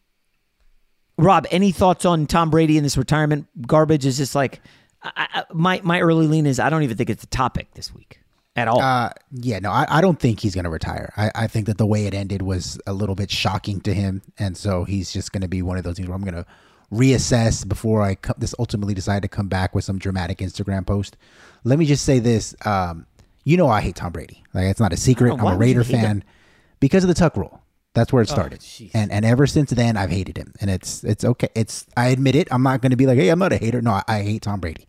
[1.18, 4.06] Rob, any thoughts on Tom Brady and this retirement garbage?
[4.06, 4.62] Is just like
[5.02, 7.94] I, I, my my early lean is I don't even think it's a topic this
[7.94, 8.20] week
[8.56, 8.82] at all.
[8.82, 11.14] Uh, yeah, no, I, I don't think he's going to retire.
[11.16, 14.22] I, I think that the way it ended was a little bit shocking to him,
[14.38, 16.46] and so he's just going to be one of those things where I'm going to
[16.96, 21.18] reassess before I co- this ultimately decide to come back with some dramatic Instagram post.
[21.64, 23.06] Let me just say this: um,
[23.44, 24.44] you know, I hate Tom Brady.
[24.54, 25.32] Like it's not a secret.
[25.32, 26.02] Oh, I'm a Raider hate him?
[26.02, 26.24] fan
[26.80, 27.62] because of the Tuck rule.
[27.94, 28.92] That's where it Oh, started, jeez.
[28.94, 30.54] and and ever since then, I've hated him.
[30.60, 31.48] And it's it's okay.
[31.56, 32.48] It's I admit it.
[32.52, 33.82] I'm not going to be like, hey, I'm not a hater.
[33.82, 34.88] No, I, I hate Tom Brady.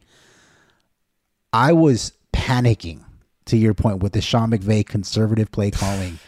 [1.53, 3.05] I was panicking
[3.47, 6.19] to your point with the Sean McVay conservative play calling.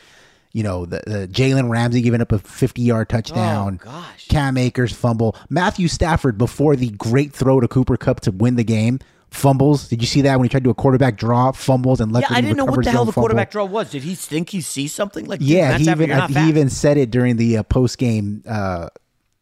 [0.52, 3.78] You know, the, the Jalen Ramsey giving up a 50 yard touchdown.
[3.82, 4.28] Oh, gosh.
[4.28, 5.36] Cam Akers fumble.
[5.50, 8.98] Matthew Stafford, before the great throw to Cooper Kupp to win the game,
[9.30, 9.88] fumbles.
[9.88, 12.20] Did you see that when he tried to do a quarterback draw, fumbles, and yeah,
[12.20, 13.22] luckily I didn't know what the hell the fumble?
[13.28, 13.90] quarterback draw was.
[13.90, 15.26] Did he think he sees something?
[15.26, 18.88] Like, Yeah, he even he even said it during the uh, post game uh,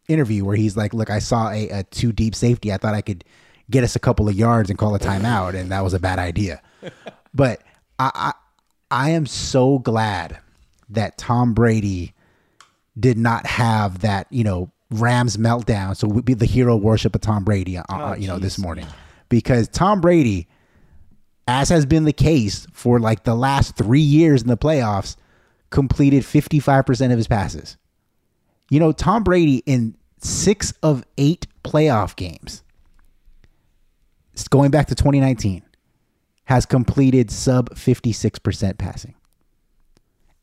[0.09, 2.73] interview where he's like, "Look, I saw a, a two deep safety.
[2.73, 3.23] I thought I could
[3.69, 6.19] get us a couple of yards and call a timeout, and that was a bad
[6.19, 6.61] idea."
[7.33, 7.61] but
[7.97, 8.33] I, I
[8.91, 10.39] I am so glad
[10.89, 12.13] that Tom Brady
[12.99, 15.95] did not have that you know Rams meltdown.
[15.95, 18.87] So we'd be the hero worship of Tom Brady, uh, uh, you know, this morning
[19.29, 20.47] because Tom Brady
[21.47, 25.15] as has been the case for like the last three years in the playoffs,
[25.69, 27.77] completed 55% of his passes.
[28.69, 32.63] You know, Tom Brady in six of eight playoff games,
[34.49, 35.63] going back to 2019,
[36.45, 39.15] has completed sub 56% passing.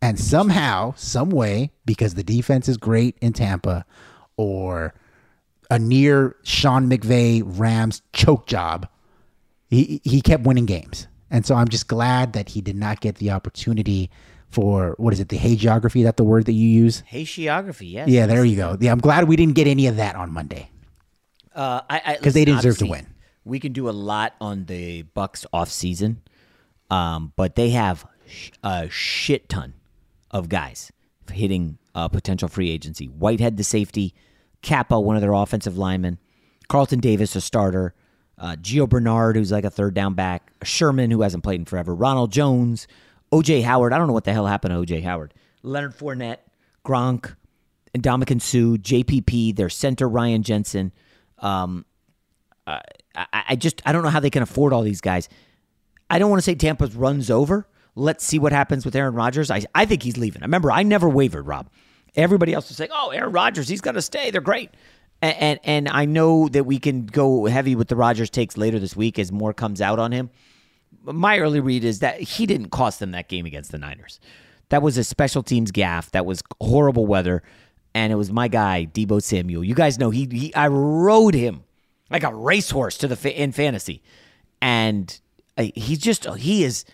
[0.05, 3.87] And somehow, some way, because the defense is great in Tampa,
[4.37, 4.93] or
[5.71, 8.87] a near Sean McVay Rams choke job,
[9.71, 11.07] he he kept winning games.
[11.31, 14.11] And so I'm just glad that he did not get the opportunity
[14.51, 16.05] for what is it, the hagiography?
[16.05, 17.03] That the word that you use?
[17.11, 18.07] Hagiography, yes.
[18.07, 18.77] Yeah, there you go.
[18.79, 20.69] Yeah, I'm glad we didn't get any of that on Monday.
[21.55, 23.07] Uh, I because they deserve to win.
[23.47, 26.21] We can do a lot on the Bucks off season,
[26.91, 29.73] um, but they have sh- a shit ton
[30.35, 30.93] of guys
[31.33, 33.07] hitting uh, potential free agency.
[33.07, 34.15] Whitehead, the safety,
[34.61, 36.19] Cappa, one of their offensive linemen,
[36.69, 37.95] Carlton Davis, a starter,
[38.37, 41.95] uh, Gio Bernard, who's like a third down back, Sherman, who hasn't played in forever,
[41.95, 42.87] Ronald Jones,
[43.33, 43.93] OJ Howard.
[43.93, 45.33] I don't know what the hell happened to OJ Howard.
[45.63, 46.39] Leonard Fournette,
[46.85, 47.37] Gronk,
[47.95, 50.93] and Suh, JPP, their center Ryan Jensen.
[51.39, 51.87] Um,
[52.67, 52.81] I,
[53.33, 55.29] I just I don't know how they can afford all these guys.
[56.11, 57.69] I don't want to say Tampa's runs over.
[57.97, 59.51] Let's see what happens with Aaron Rodgers.
[59.51, 60.43] I I think he's leaving.
[60.43, 61.69] I remember, I never wavered, Rob.
[62.17, 64.31] Everybody else was saying, "Oh, Aaron Rodgers, he's going to stay.
[64.31, 64.71] They're great."
[65.23, 68.79] And, and and I know that we can go heavy with the Rodgers takes later
[68.79, 70.31] this week as more comes out on him.
[71.05, 74.21] My early read is that he didn't cost them that game against the Niners.
[74.71, 76.11] That was a special teams gaff.
[76.13, 77.43] That was horrible weather,
[77.95, 79.63] and it was my guy Deebo Samuel.
[79.63, 81.65] You guys know he, he I rode him
[82.11, 84.03] like a racehorse to the in fantasy,
[84.61, 85.21] and
[85.57, 86.85] uh, he's just he is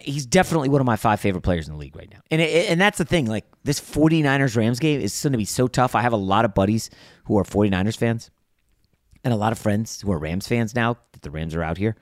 [0.00, 2.20] he's definitely one of my five favorite players in the league right now.
[2.30, 5.44] And it, and that's the thing, like this 49ers Rams game is going to be
[5.44, 5.94] so tough.
[5.94, 6.90] I have a lot of buddies
[7.24, 8.30] who are 49ers fans
[9.24, 11.78] and a lot of friends who are Rams fans now that the Rams are out
[11.78, 11.96] here.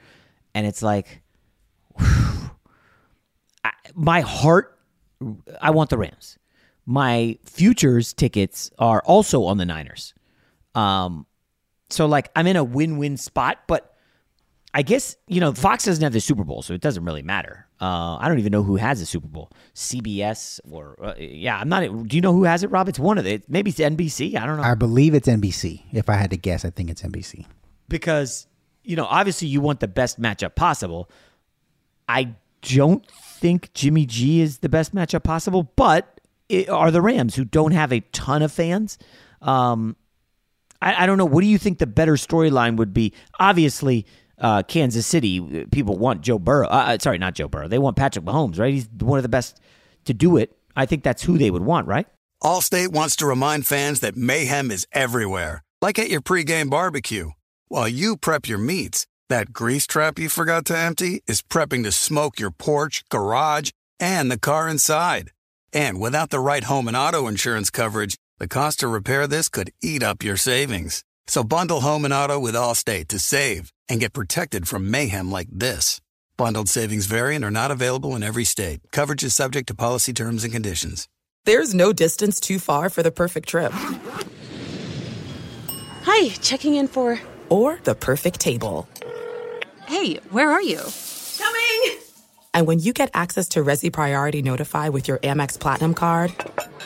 [0.54, 1.22] And it's like
[1.98, 4.78] I, my heart
[5.60, 6.38] I want the Rams.
[6.86, 10.14] My futures tickets are also on the Niners.
[10.74, 11.26] Um
[11.90, 13.94] so like I'm in a win-win spot, but
[14.74, 17.67] I guess you know Fox doesn't have the Super Bowl, so it doesn't really matter.
[17.80, 21.68] Uh, I don't even know who has a Super Bowl, CBS or uh, yeah, I'm
[21.68, 22.08] not.
[22.08, 22.88] Do you know who has it, Rob?
[22.88, 23.48] It's one of it.
[23.48, 24.36] Maybe it's NBC.
[24.36, 25.82] I don't know I believe it's NBC.
[25.92, 27.46] If I had to guess, I think it's NBC.
[27.88, 28.46] because
[28.82, 31.08] you know obviously you want the best matchup possible.
[32.08, 37.36] I don't think Jimmy G is the best matchup possible, but it are the Rams
[37.36, 38.98] who don't have a ton of fans.
[39.40, 39.94] Um,
[40.80, 41.24] I, I don't know.
[41.26, 43.12] What do you think the better storyline would be?
[43.38, 44.06] Obviously,
[44.40, 46.66] uh, Kansas City people want Joe Burrow.
[46.68, 47.68] Uh, uh, sorry, not Joe Burrow.
[47.68, 48.72] They want Patrick Mahomes, right?
[48.72, 49.60] He's one of the best
[50.04, 50.56] to do it.
[50.76, 52.06] I think that's who they would want, right?
[52.42, 57.30] Allstate wants to remind fans that mayhem is everywhere, like at your pregame barbecue.
[57.66, 61.92] While you prep your meats, that grease trap you forgot to empty is prepping to
[61.92, 65.32] smoke your porch, garage, and the car inside.
[65.72, 69.72] And without the right home and auto insurance coverage, the cost to repair this could
[69.82, 71.02] eat up your savings.
[71.26, 75.48] So bundle home and auto with Allstate to save and get protected from mayhem like
[75.50, 76.00] this.
[76.36, 78.80] Bundled savings variant are not available in every state.
[78.92, 81.08] Coverage is subject to policy terms and conditions.
[81.44, 83.72] There's no distance too far for the perfect trip.
[86.02, 87.20] Hi, checking in for.
[87.48, 88.88] Or the perfect table.
[89.86, 90.82] Hey, where are you?
[91.38, 91.98] Coming!
[92.54, 96.34] And when you get access to Resy Priority Notify with your Amex Platinum card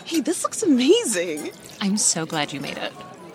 [0.05, 1.53] Hey, this looks amazing.
[1.81, 2.93] I'm so glad you made it.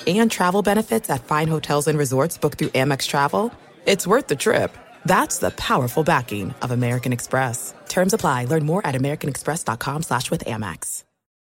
[0.08, 3.54] And travel benefits at fine hotels and resorts booked through Amex Travel,
[3.86, 4.76] it's worth the trip.
[5.06, 7.74] That's the powerful backing of American Express.
[7.90, 8.46] Terms apply.
[8.46, 11.04] Learn more at americanexpress.com slash with Amex.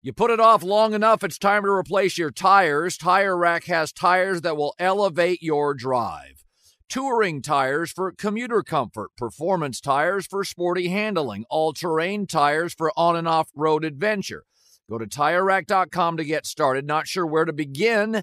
[0.03, 2.97] You put it off long enough, it's time to replace your tires.
[2.97, 6.45] Tire Rack has tires that will elevate your drive.
[6.89, 13.17] Touring tires for commuter comfort, performance tires for sporty handling, all terrain tires for on
[13.17, 14.45] and off road adventure.
[14.89, 16.87] Go to tirerack.com to get started.
[16.87, 18.23] Not sure where to begin?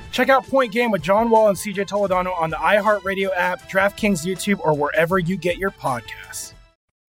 [0.11, 4.25] Check out Point Game with John Wall and CJ Toledano on the iHeartRadio app, DraftKings
[4.25, 6.53] YouTube, or wherever you get your podcasts.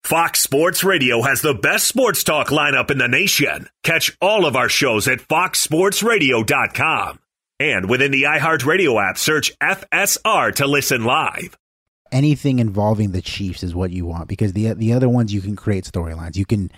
[0.04, 3.68] Fox Sports Radio has the best sports talk lineup in the nation.
[3.84, 7.20] Catch all of our shows at foxsportsradio.com.
[7.60, 11.58] And within the iHeartRadio app, search FSR to listen live.
[12.12, 15.56] anything involving the Chiefs is what you want because the the other ones you can
[15.56, 16.38] create storylines.
[16.38, 16.72] You can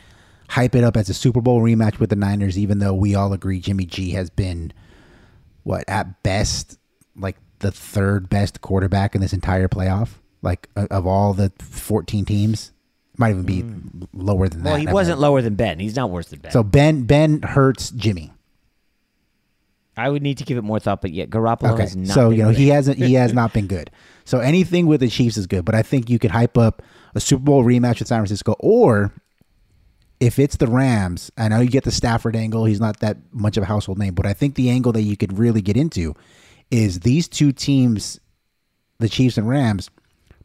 [0.50, 3.32] hype it up as a Super Bowl rematch with the Niners, even though we all
[3.32, 4.74] agree Jimmy G has been
[5.64, 6.78] what at best
[7.16, 10.10] like the third best quarterback in this entire playoff.
[10.42, 12.72] Like of all the fourteen teams,
[13.18, 14.04] might even be hmm.
[14.14, 14.72] lower than that.
[14.72, 15.80] Well, he wasn't lower than Ben.
[15.80, 16.52] He's not worse than Ben.
[16.52, 18.34] So Ben Ben hurts Jimmy.
[19.98, 22.14] I would need to give it more thought, but yet Garoppolo Okay, has not.
[22.14, 23.92] so you know he hasn't he has not been good.
[24.26, 26.82] So anything with the Chiefs is good, but I think you could hype up
[27.14, 29.14] a Super Bowl rematch with San Francisco, or
[30.22, 32.64] if it's the Rams, I know you get the Stafford angle.
[32.64, 35.18] He's not that much of a household name, but I think the angle that you
[35.18, 36.16] could really get into
[36.70, 38.20] is these two teams,
[39.00, 39.90] the Chiefs and Rams,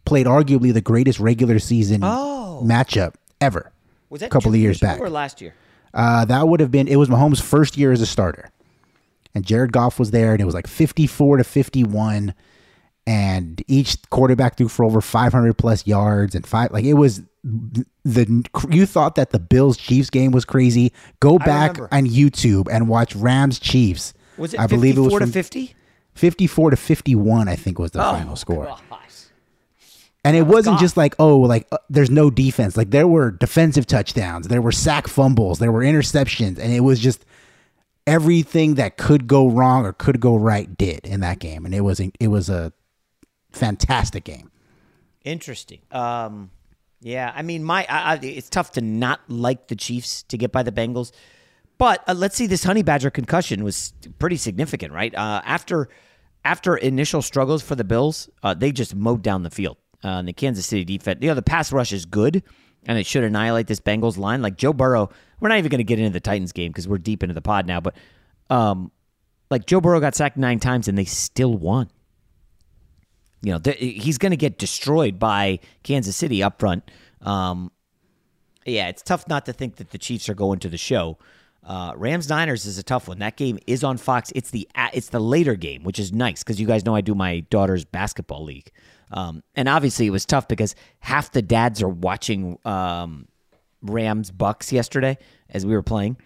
[0.05, 2.62] played arguably the greatest regular season Oh.
[2.64, 3.70] matchup ever.
[4.11, 5.01] Was that a couple of years ago back?
[5.01, 5.55] or last year?
[5.93, 8.51] Uh, that would have been it was Mahomes' first year as a starter,
[9.35, 12.35] and Jared Goff was there, and it was like fifty-four to fifty-one,
[13.07, 16.70] and each quarterback threw for over five hundred plus yards and five.
[16.72, 17.22] Like it was
[18.05, 20.93] the you thought that the Bills Chiefs game was crazy.
[21.21, 24.15] Go back on YouTube and watch Rams Chiefs.
[24.37, 25.75] Was it I believe it was 54 to 50?
[26.15, 28.65] Fifty-four to fifty-one, I think was the Oh, final score.
[28.65, 28.81] gosh.
[30.25, 32.77] And it wasn't just like, oh, like uh, there's no defense.
[32.77, 36.99] Like there were defensive touchdowns, there were sack fumbles, there were interceptions, and it was
[37.01, 37.25] just
[38.07, 41.65] everything that could go wrong or could go right did in that game.
[41.65, 42.73] And it was it was a
[43.53, 44.51] fantastic game.
[45.25, 45.81] Interesting.
[45.93, 46.51] Um,
[47.07, 50.51] yeah, I mean, my I, I, it's tough to not like the Chiefs to get
[50.51, 51.13] by the Bengals,
[51.79, 52.49] but uh, let's see.
[52.49, 55.15] This Honey Badger concussion was pretty significant, right?
[55.15, 55.89] Uh, after
[56.45, 59.77] after initial struggles for the Bills, uh, they just mowed down the field.
[60.03, 62.43] Uh, and the Kansas City defense, you know, the pass rush is good,
[62.87, 64.43] and it should annihilate this Bengals line.
[64.43, 66.99] Like Joe Burrow, we're not even going to get into the Titans game because we're
[66.99, 67.81] deep into the pod now.
[67.81, 67.95] But
[68.51, 68.91] um,
[69.49, 71.89] like Joe Burrow got sacked nine times, and they still won
[73.47, 76.91] you know, th- he's going to get destroyed by Kansas City up front.
[77.21, 77.71] Um,
[78.65, 81.17] yeah, it's tough not to think that the Chiefs are going to the show.
[81.63, 83.21] Uh, Rams Niners is a tough one.
[83.21, 84.33] That game is on Fox.
[84.35, 87.15] It's the it's the later game, which is nice because you guys know I do
[87.15, 88.73] my daughter's basketball league,
[89.13, 93.29] um, and obviously it was tough because half the dads are watching um,
[93.81, 95.19] Rams Bucks yesterday
[95.51, 96.17] as we were playing.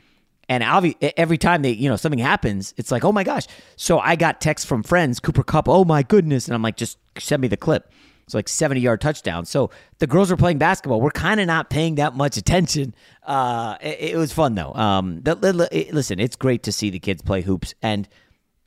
[0.51, 3.47] And obvi- every time they, you know, something happens, it's like, oh my gosh.
[3.77, 6.49] So I got texts from friends, Cooper Kupp, oh my goodness.
[6.49, 7.89] And I'm like, just send me the clip.
[8.25, 9.45] It's like 70 yard touchdown.
[9.45, 9.71] So
[10.01, 11.01] the girls were playing basketball.
[11.01, 12.97] We're kind of not paying that much attention.
[13.23, 14.75] Uh, it, it was fun though.
[14.75, 17.75] Um, the, li- listen, it's great to see the kids play hoops.
[17.81, 18.09] And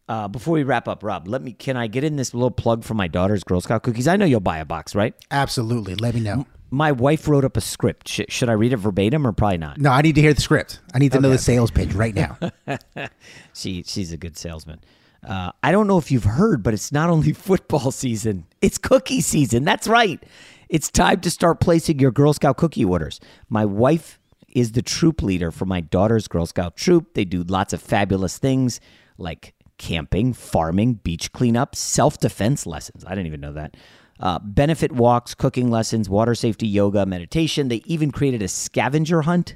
[0.07, 2.85] uh, before we wrap up, Rob, let me, can I get in this little plug
[2.85, 4.07] for my daughter's Girl Scout cookies?
[4.07, 5.13] I know you'll buy a box, right?
[5.31, 5.95] Absolutely.
[5.95, 6.45] Let me know.
[6.73, 8.07] My wife wrote up a script.
[8.07, 9.79] Sh- should I read it verbatim or probably not?
[9.79, 10.81] No, I need to hear the script.
[10.91, 12.35] I need to know the sales pitch right now.
[13.53, 14.79] she she's a good salesman.
[15.23, 19.21] Uh, I don't know if you've heard, but it's not only football season; it's cookie
[19.21, 19.63] season.
[19.65, 20.23] That's right.
[20.67, 23.19] It's time to start placing your Girl Scout cookie orders.
[23.49, 24.19] My wife
[24.49, 27.13] is the troop leader for my daughter's Girl Scout troop.
[27.13, 28.79] They do lots of fabulous things
[29.19, 33.05] like camping, farming, beach cleanup, self defense lessons.
[33.05, 33.77] I didn't even know that.
[34.19, 37.67] Uh, benefit walks, cooking lessons, water safety, yoga, meditation.
[37.67, 39.55] They even created a scavenger hunt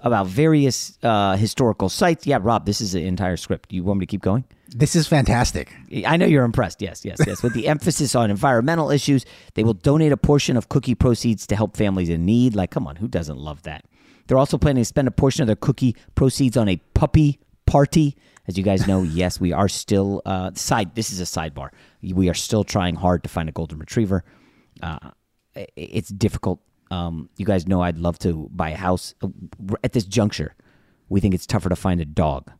[0.00, 2.26] about various uh, historical sites.
[2.26, 3.72] Yeah, Rob, this is an entire script.
[3.72, 4.44] You want me to keep going?
[4.68, 5.72] This is fantastic.
[6.06, 6.82] I know you're impressed.
[6.82, 7.42] Yes, yes, yes.
[7.42, 11.56] With the emphasis on environmental issues, they will donate a portion of cookie proceeds to
[11.56, 12.54] help families in need.
[12.54, 13.84] Like, come on, who doesn't love that?
[14.26, 18.14] They're also planning to spend a portion of their cookie proceeds on a puppy party.
[18.48, 20.94] As you guys know, yes, we are still uh, side.
[20.94, 21.68] This is a sidebar.
[22.02, 24.24] We are still trying hard to find a golden retriever.
[24.82, 25.10] Uh,
[25.76, 26.60] it's difficult.
[26.90, 29.14] Um, you guys know I'd love to buy a house.
[29.84, 30.54] At this juncture,
[31.10, 32.50] we think it's tougher to find a dog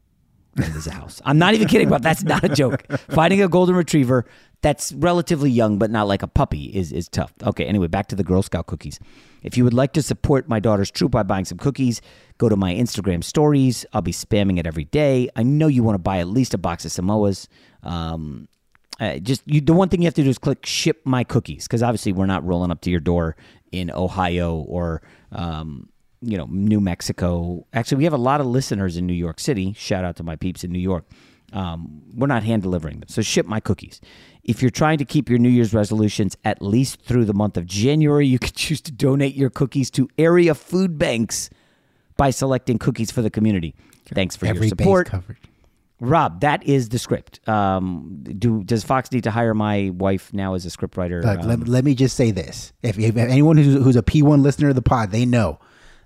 [0.54, 1.22] than there's a house.
[1.24, 2.84] I'm not even kidding, but that's not a joke.
[3.10, 4.26] Finding a golden retriever
[4.60, 7.32] that's relatively young, but not like a puppy, is is tough.
[7.42, 8.98] Okay, anyway, back to the Girl Scout cookies.
[9.42, 12.00] If you would like to support my daughter's troop by buying some cookies,
[12.38, 13.86] go to my Instagram stories.
[13.92, 15.28] I'll be spamming it every day.
[15.36, 17.48] I know you want to buy at least a box of Samoas.
[17.82, 18.48] Um,
[19.22, 21.82] just you, the one thing you have to do is click ship my cookies because
[21.82, 23.36] obviously we're not rolling up to your door
[23.70, 25.88] in Ohio or um,
[26.20, 27.64] you know New Mexico.
[27.72, 29.72] Actually, we have a lot of listeners in New York City.
[29.74, 31.04] Shout out to my peeps in New York.
[31.52, 34.00] Um, we're not hand delivering them, so ship my cookies.
[34.44, 37.66] If you're trying to keep your New Year's resolutions at least through the month of
[37.66, 41.50] January, you can choose to donate your cookies to area food banks
[42.16, 43.74] by selecting cookies for the community.
[44.14, 45.10] Thanks for Every your support.
[46.00, 47.46] Rob, that is the script.
[47.48, 51.24] Um, do does Fox need to hire my wife now as a scriptwriter?
[51.24, 54.42] Look, Um, let, let me just say this: if, if anyone who's, who's a P1
[54.42, 55.58] listener of the pod, they know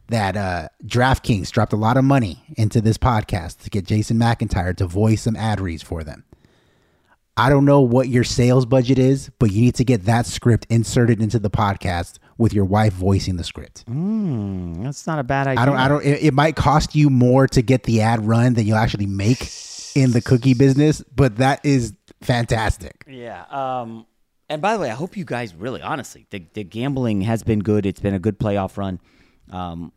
[0.09, 4.77] that uh, DraftKings dropped a lot of money into this podcast to get Jason McIntyre
[4.77, 6.25] to voice some ad reads for them.
[7.37, 10.67] I don't know what your sales budget is, but you need to get that script
[10.69, 13.87] inserted into the podcast with your wife voicing the script.
[13.87, 15.63] mm, that's not a bad idea.
[15.63, 15.77] I don't.
[15.77, 16.05] I don't.
[16.05, 19.49] It, it might cost you more to get the ad run than you'll actually make
[19.95, 23.05] in the cookie business, but that is fantastic.
[23.09, 23.45] Yeah.
[23.51, 24.07] Um,
[24.49, 27.61] and by the way, I hope you guys really, honestly, the, the gambling has been
[27.61, 27.87] good.
[27.87, 29.01] It's been a good playoff run.
[29.53, 29.93] Um,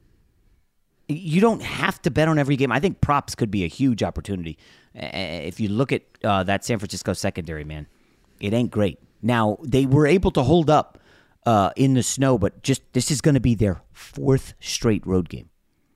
[1.08, 2.72] you don't have to bet on every game.
[2.72, 4.58] I think props could be a huge opportunity.
[4.94, 7.88] If you look at uh, that San Francisco secondary, man,
[8.40, 9.00] it ain't great.
[9.22, 11.00] Now they were able to hold up
[11.46, 15.30] uh, in the snow, but just this is going to be their fourth straight road
[15.30, 15.50] game.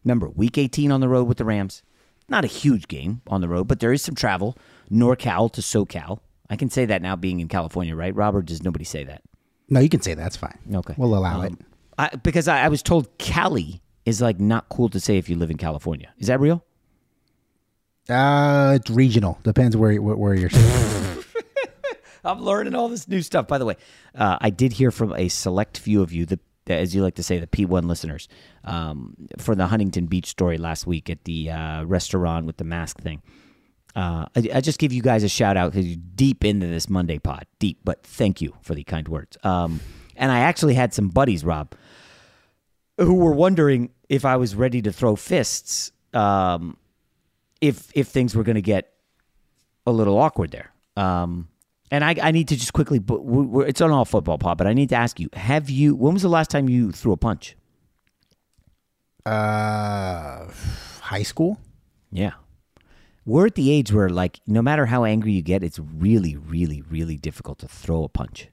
[0.04, 1.84] Remember, Week 18 on the road with the Rams.
[2.30, 4.56] Not a huge game on the road, but there is some travel.
[4.92, 6.20] NorCal to SoCal.
[6.50, 8.14] I can say that now, being in California, right?
[8.16, 9.24] Robert, does nobody say that?
[9.70, 10.58] No, you can say that's fine.
[10.74, 11.54] Okay, we'll allow it.
[12.00, 15.36] I, because I, I was told Cali is like not cool to say if you
[15.36, 16.12] live in California.
[16.18, 16.64] Is that real?
[18.08, 19.38] Uh, it's regional.
[19.44, 20.50] Depends where where, where you're.
[22.24, 23.48] I'm learning all this new stuff.
[23.48, 23.76] By the way,
[24.16, 27.24] uh, I did hear from a select few of you, the as you like to
[27.24, 28.28] say, the P1 listeners,
[28.64, 33.00] um, for the Huntington Beach story last week at the uh, restaurant with the mask
[33.02, 33.22] thing.
[33.96, 36.88] Uh, I, I just give you guys a shout out because you're deep into this
[36.88, 37.80] Monday pod, deep.
[37.84, 39.38] But thank you for the kind words.
[39.44, 39.82] Um,
[40.16, 41.74] and I actually had some buddies, Rob,
[43.00, 46.78] who were wondering if I was ready to throw fists, um,
[47.62, 48.94] if if things were going to get
[49.88, 50.72] a little awkward there.
[50.96, 51.48] Um,
[51.92, 53.22] and I, I need to just quickly, but
[53.68, 55.96] it's on all football pod, but I need to ask you: Have you?
[55.96, 57.56] When was the last time you threw a punch?
[59.26, 60.48] Uh,
[61.02, 61.60] high school.
[62.12, 62.34] Yeah,
[63.26, 66.82] we're at the age where, like, no matter how angry you get, it's really, really,
[66.82, 68.50] really difficult to throw a punch.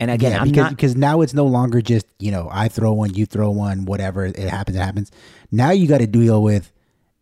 [0.00, 0.70] And again, yeah, I'm because, not.
[0.70, 4.24] because now it's no longer just you know I throw one, you throw one, whatever
[4.26, 5.10] it happens, it happens.
[5.50, 6.72] Now you got to deal with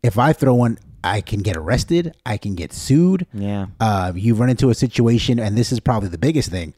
[0.03, 3.25] if I throw one, I can get arrested, I can get sued.
[3.33, 3.67] Yeah.
[3.79, 6.73] Uh, you run into a situation, and this is probably the biggest thing.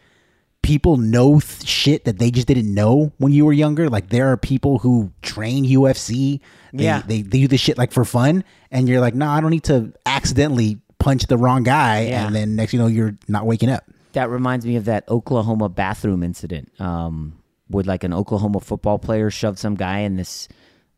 [0.62, 3.90] People know th- shit that they just didn't know when you were younger.
[3.90, 6.40] Like there are people who train UFC.
[6.74, 7.02] They, Yeah.
[7.06, 9.64] they, they do this shit like for fun, and you're like, no, I don't need
[9.66, 12.26] to accidentally punch the wrong guy, Yeah.
[12.26, 13.84] and then next you know you're not waking up.
[14.14, 17.38] That reminds me of that Oklahoma bathroom incident, um,
[17.70, 20.48] with like an Oklahoma football player shoved some guy in this,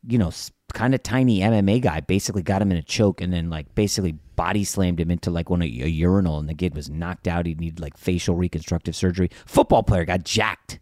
[0.06, 0.32] you know,
[0.72, 2.00] kind of tiny MMA guy.
[2.00, 5.50] Basically, got him in a choke and then like basically body slammed him into like
[5.50, 7.46] one of a urinal, and the kid was knocked out.
[7.46, 9.30] He needed like facial reconstructive surgery.
[9.46, 10.78] Football player got jacked,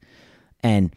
[0.62, 0.94] and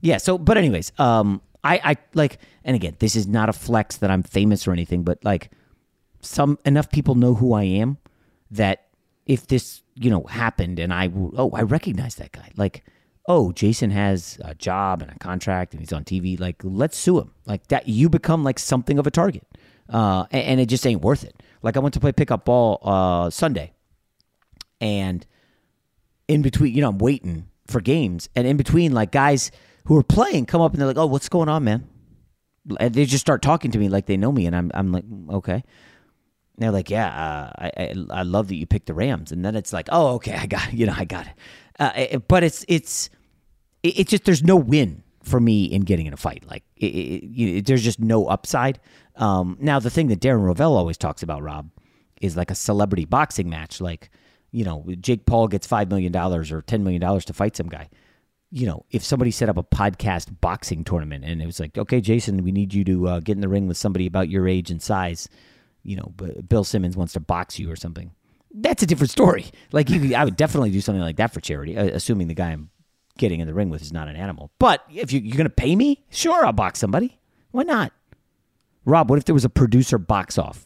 [0.00, 0.18] yeah.
[0.18, 4.10] So, but anyways, um, I I like, and again, this is not a flex that
[4.10, 5.50] I'm famous or anything, but like
[6.20, 7.98] some enough people know who I am
[8.50, 8.85] that
[9.26, 12.50] if this you know happened and I oh I recognize that guy.
[12.56, 12.84] Like
[13.28, 17.18] oh Jason has a job and a contract and he's on TV like let's sue
[17.18, 17.32] him.
[17.44, 19.46] Like that you become like something of a target.
[19.88, 21.42] Uh and, and it just ain't worth it.
[21.62, 23.72] Like I went to play pickup ball uh Sunday
[24.80, 25.26] and
[26.28, 29.50] in between you know I'm waiting for games and in between like guys
[29.86, 31.88] who are playing come up and they're like oh what's going on man?
[32.80, 35.04] And they just start talking to me like they know me and I'm I'm like
[35.30, 35.64] okay
[36.56, 39.44] and they're like, yeah, uh, I, I I love that you picked the Rams, and
[39.44, 40.74] then it's like, oh, okay, I got it.
[40.78, 41.32] you know, I got it.
[41.78, 43.10] Uh, it- but it's it's
[43.82, 46.44] it, it's just there's no win for me in getting in a fight.
[46.48, 48.78] Like it, it, there's just no upside.
[49.16, 51.70] Um, now the thing that Darren Rovell always talks about, Rob,
[52.20, 54.10] is like a celebrity boxing match, like
[54.52, 57.68] you know, Jake Paul gets five million dollars or ten million dollars to fight some
[57.68, 57.88] guy.
[58.52, 62.00] You know, if somebody set up a podcast boxing tournament and it was like, okay,
[62.00, 64.70] Jason, we need you to uh, get in the ring with somebody about your age
[64.70, 65.28] and size.
[65.86, 66.12] You know,
[66.48, 68.10] Bill Simmons wants to box you or something.
[68.52, 69.46] That's a different story.
[69.72, 72.70] Like, I would definitely do something like that for charity, uh, assuming the guy I'm
[73.18, 74.50] getting in the ring with is not an animal.
[74.58, 77.18] But if you, you're going to pay me, sure, I'll box somebody.
[77.50, 77.92] Why not?
[78.84, 80.64] Rob, what if there was a producer box off?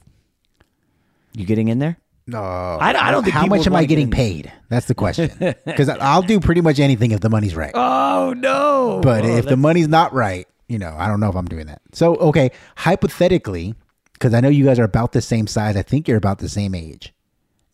[1.32, 1.98] You getting in there?
[2.26, 4.52] No, I, I don't think How much am I getting in paid?
[4.68, 5.30] That's the question.
[5.64, 7.72] Because I'll do pretty much anything if the money's right.
[7.74, 9.00] Oh no!
[9.02, 11.66] But Oh, if the money's not right, you know, I don't know if I'm doing
[11.66, 11.80] that.
[11.92, 13.74] So, okay, hypothetically,
[14.20, 16.48] because I know you guys are about the same size, I think you're about the
[16.48, 17.14] same age.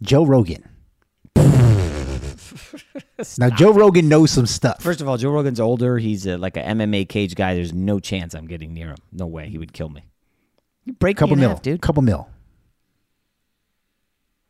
[0.01, 0.69] Joe Rogan.
[3.39, 4.81] now, Joe Rogan knows some stuff.
[4.81, 5.99] First of all, Joe Rogan's older.
[5.99, 7.55] He's a, like an MMA cage guy.
[7.55, 8.99] There's no chance I'm getting near him.
[9.13, 9.49] No way.
[9.49, 10.05] He would kill me.
[10.85, 11.83] You break a couple me mil, half, dude.
[11.83, 12.29] couple mil.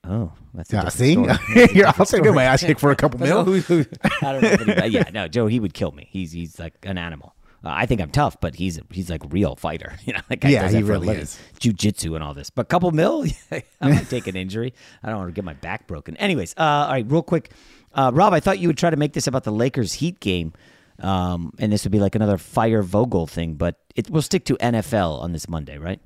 [0.04, 1.12] Oh, that's a Yeah, see?
[1.12, 1.26] story.
[1.54, 2.32] That's a You're doing story.
[2.32, 3.40] my ass kick for a couple mil.
[4.22, 4.84] I don't know.
[4.84, 6.06] Yeah, no, Joe, he would kill me.
[6.10, 7.34] He's he's like an animal.
[7.64, 9.94] Uh, I think I'm tough, but he's he's like a real fighter.
[10.06, 11.38] You know, guy Yeah, he a really is.
[11.58, 12.50] Jiu-jitsu and all this.
[12.50, 14.72] But couple mil, I might take an injury.
[15.02, 16.16] I don't want to get my back broken.
[16.16, 17.50] Anyways, uh, all right, real quick,
[17.94, 20.52] uh, Rob, I thought you would try to make this about the Lakers Heat game.
[21.00, 24.56] Um, and this would be like another fire Vogel thing, but it will stick to
[24.56, 26.00] NFL on this Monday, right?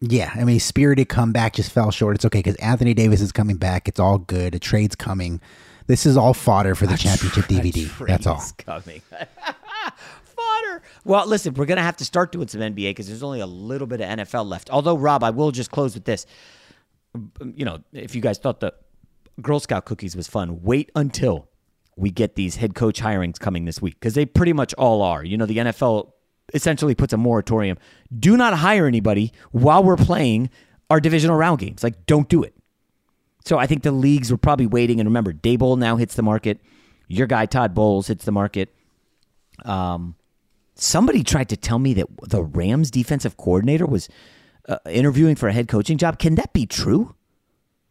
[0.00, 2.16] Yeah, I mean, spirited comeback just fell short.
[2.16, 3.88] It's okay because Anthony Davis is coming back.
[3.88, 4.54] It's all good.
[4.54, 5.40] A trade's coming.
[5.86, 8.06] This is all fodder for the championship DVD.
[8.06, 8.42] That's all.
[8.58, 9.02] Coming.
[11.04, 13.46] Well, listen, we're going to have to start doing some NBA because there's only a
[13.46, 14.70] little bit of NFL left.
[14.70, 16.26] Although, Rob, I will just close with this.
[17.14, 18.72] Um, You know, if you guys thought the
[19.40, 21.48] Girl Scout cookies was fun, wait until
[21.96, 25.24] we get these head coach hirings coming this week because they pretty much all are.
[25.24, 26.12] You know, the NFL
[26.52, 27.78] essentially puts a moratorium.
[28.16, 30.50] Do not hire anybody while we're playing
[30.90, 31.82] our divisional round games.
[31.82, 32.54] Like, don't do it.
[33.44, 35.00] So I think the leagues were probably waiting.
[35.00, 36.60] And remember, Daboll now hits the market.
[37.08, 38.74] Your guy Todd Bowles hits the market.
[39.64, 40.16] Um,
[40.74, 44.08] somebody tried to tell me that the Rams defensive coordinator was
[44.68, 46.18] uh, interviewing for a head coaching job.
[46.18, 47.14] Can that be true?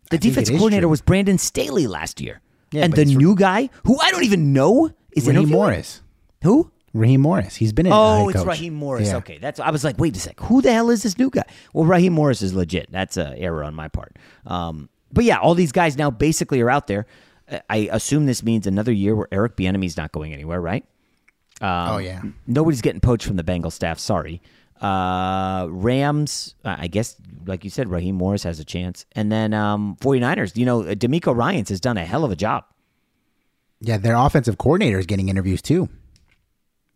[0.09, 3.69] The I think defensive coordinator was Brandon Staley last year, Yeah, and the new guy,
[3.86, 5.49] who I don't even know, is Raheem?
[5.49, 6.01] Morris.
[6.43, 6.71] Who?
[6.93, 7.55] Raheem Morris.
[7.55, 7.93] He's been in.
[7.93, 8.47] Oh, it's coach.
[8.47, 9.07] Raheem Morris.
[9.07, 9.17] Yeah.
[9.17, 9.59] Okay, that's.
[9.59, 11.43] I was like, wait a sec, who the hell is this new guy?
[11.73, 12.91] Well, Raheem Morris is legit.
[12.91, 14.17] That's a error on my part.
[14.45, 17.07] Um, but yeah, all these guys now basically are out there.
[17.69, 20.86] I assume this means another year where Eric Bieniemy's not going anywhere, right?
[21.64, 22.22] Um, Oh, yeah.
[22.45, 23.97] Nobody's getting poached from the Bengal staff.
[23.97, 24.41] Sorry.
[24.82, 29.05] Uh, Rams, uh, I guess, like you said, Raheem Morris has a chance.
[29.14, 32.66] And then um, 49ers, you know, DeMeco Ryans has done a hell of a job.
[33.80, 35.88] Yeah, their offensive coordinator is getting interviews too.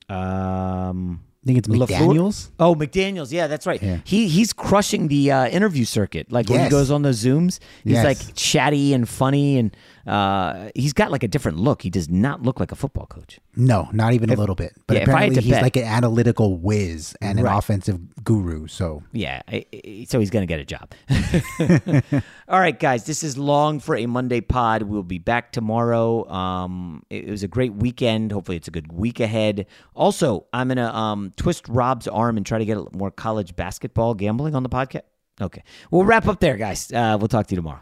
[0.10, 1.88] Um, I think it's LaFleur?
[1.88, 2.50] McDaniels.
[2.60, 3.32] Oh, McDaniel's.
[3.32, 3.82] Yeah, that's right.
[3.82, 4.00] Yeah.
[4.04, 6.32] He he's crushing the uh, interview circuit.
[6.32, 8.06] Like when he goes on the zooms, he's Yes.
[8.06, 9.76] like chatty and funny, and
[10.08, 11.82] uh, he's got like a different look.
[11.82, 13.40] He does not look like a football coach.
[13.56, 14.74] No, not even If- a little bit.
[14.88, 17.58] But yeah, if I had apparently he's bet- like an analytical whiz and an Right.
[17.58, 18.68] offensive guru.
[18.68, 19.42] So Yeah,
[20.08, 20.94] so he's going to get a job.
[22.48, 24.84] All right, guys, this is long for a Monday pod.
[24.84, 26.28] We'll be back tomorrow.
[26.30, 28.32] Um, it, it was a great weekend.
[28.32, 29.66] Hopefully, it's a good week ahead.
[29.96, 33.56] Also, I'm to um, twist Rob's arm and try to get a little more college
[33.56, 35.02] basketball gambling on the podcast.
[35.42, 36.92] Okay, we'll wrap up there, guys.
[36.92, 37.82] Uh, we'll talk to you tomorrow.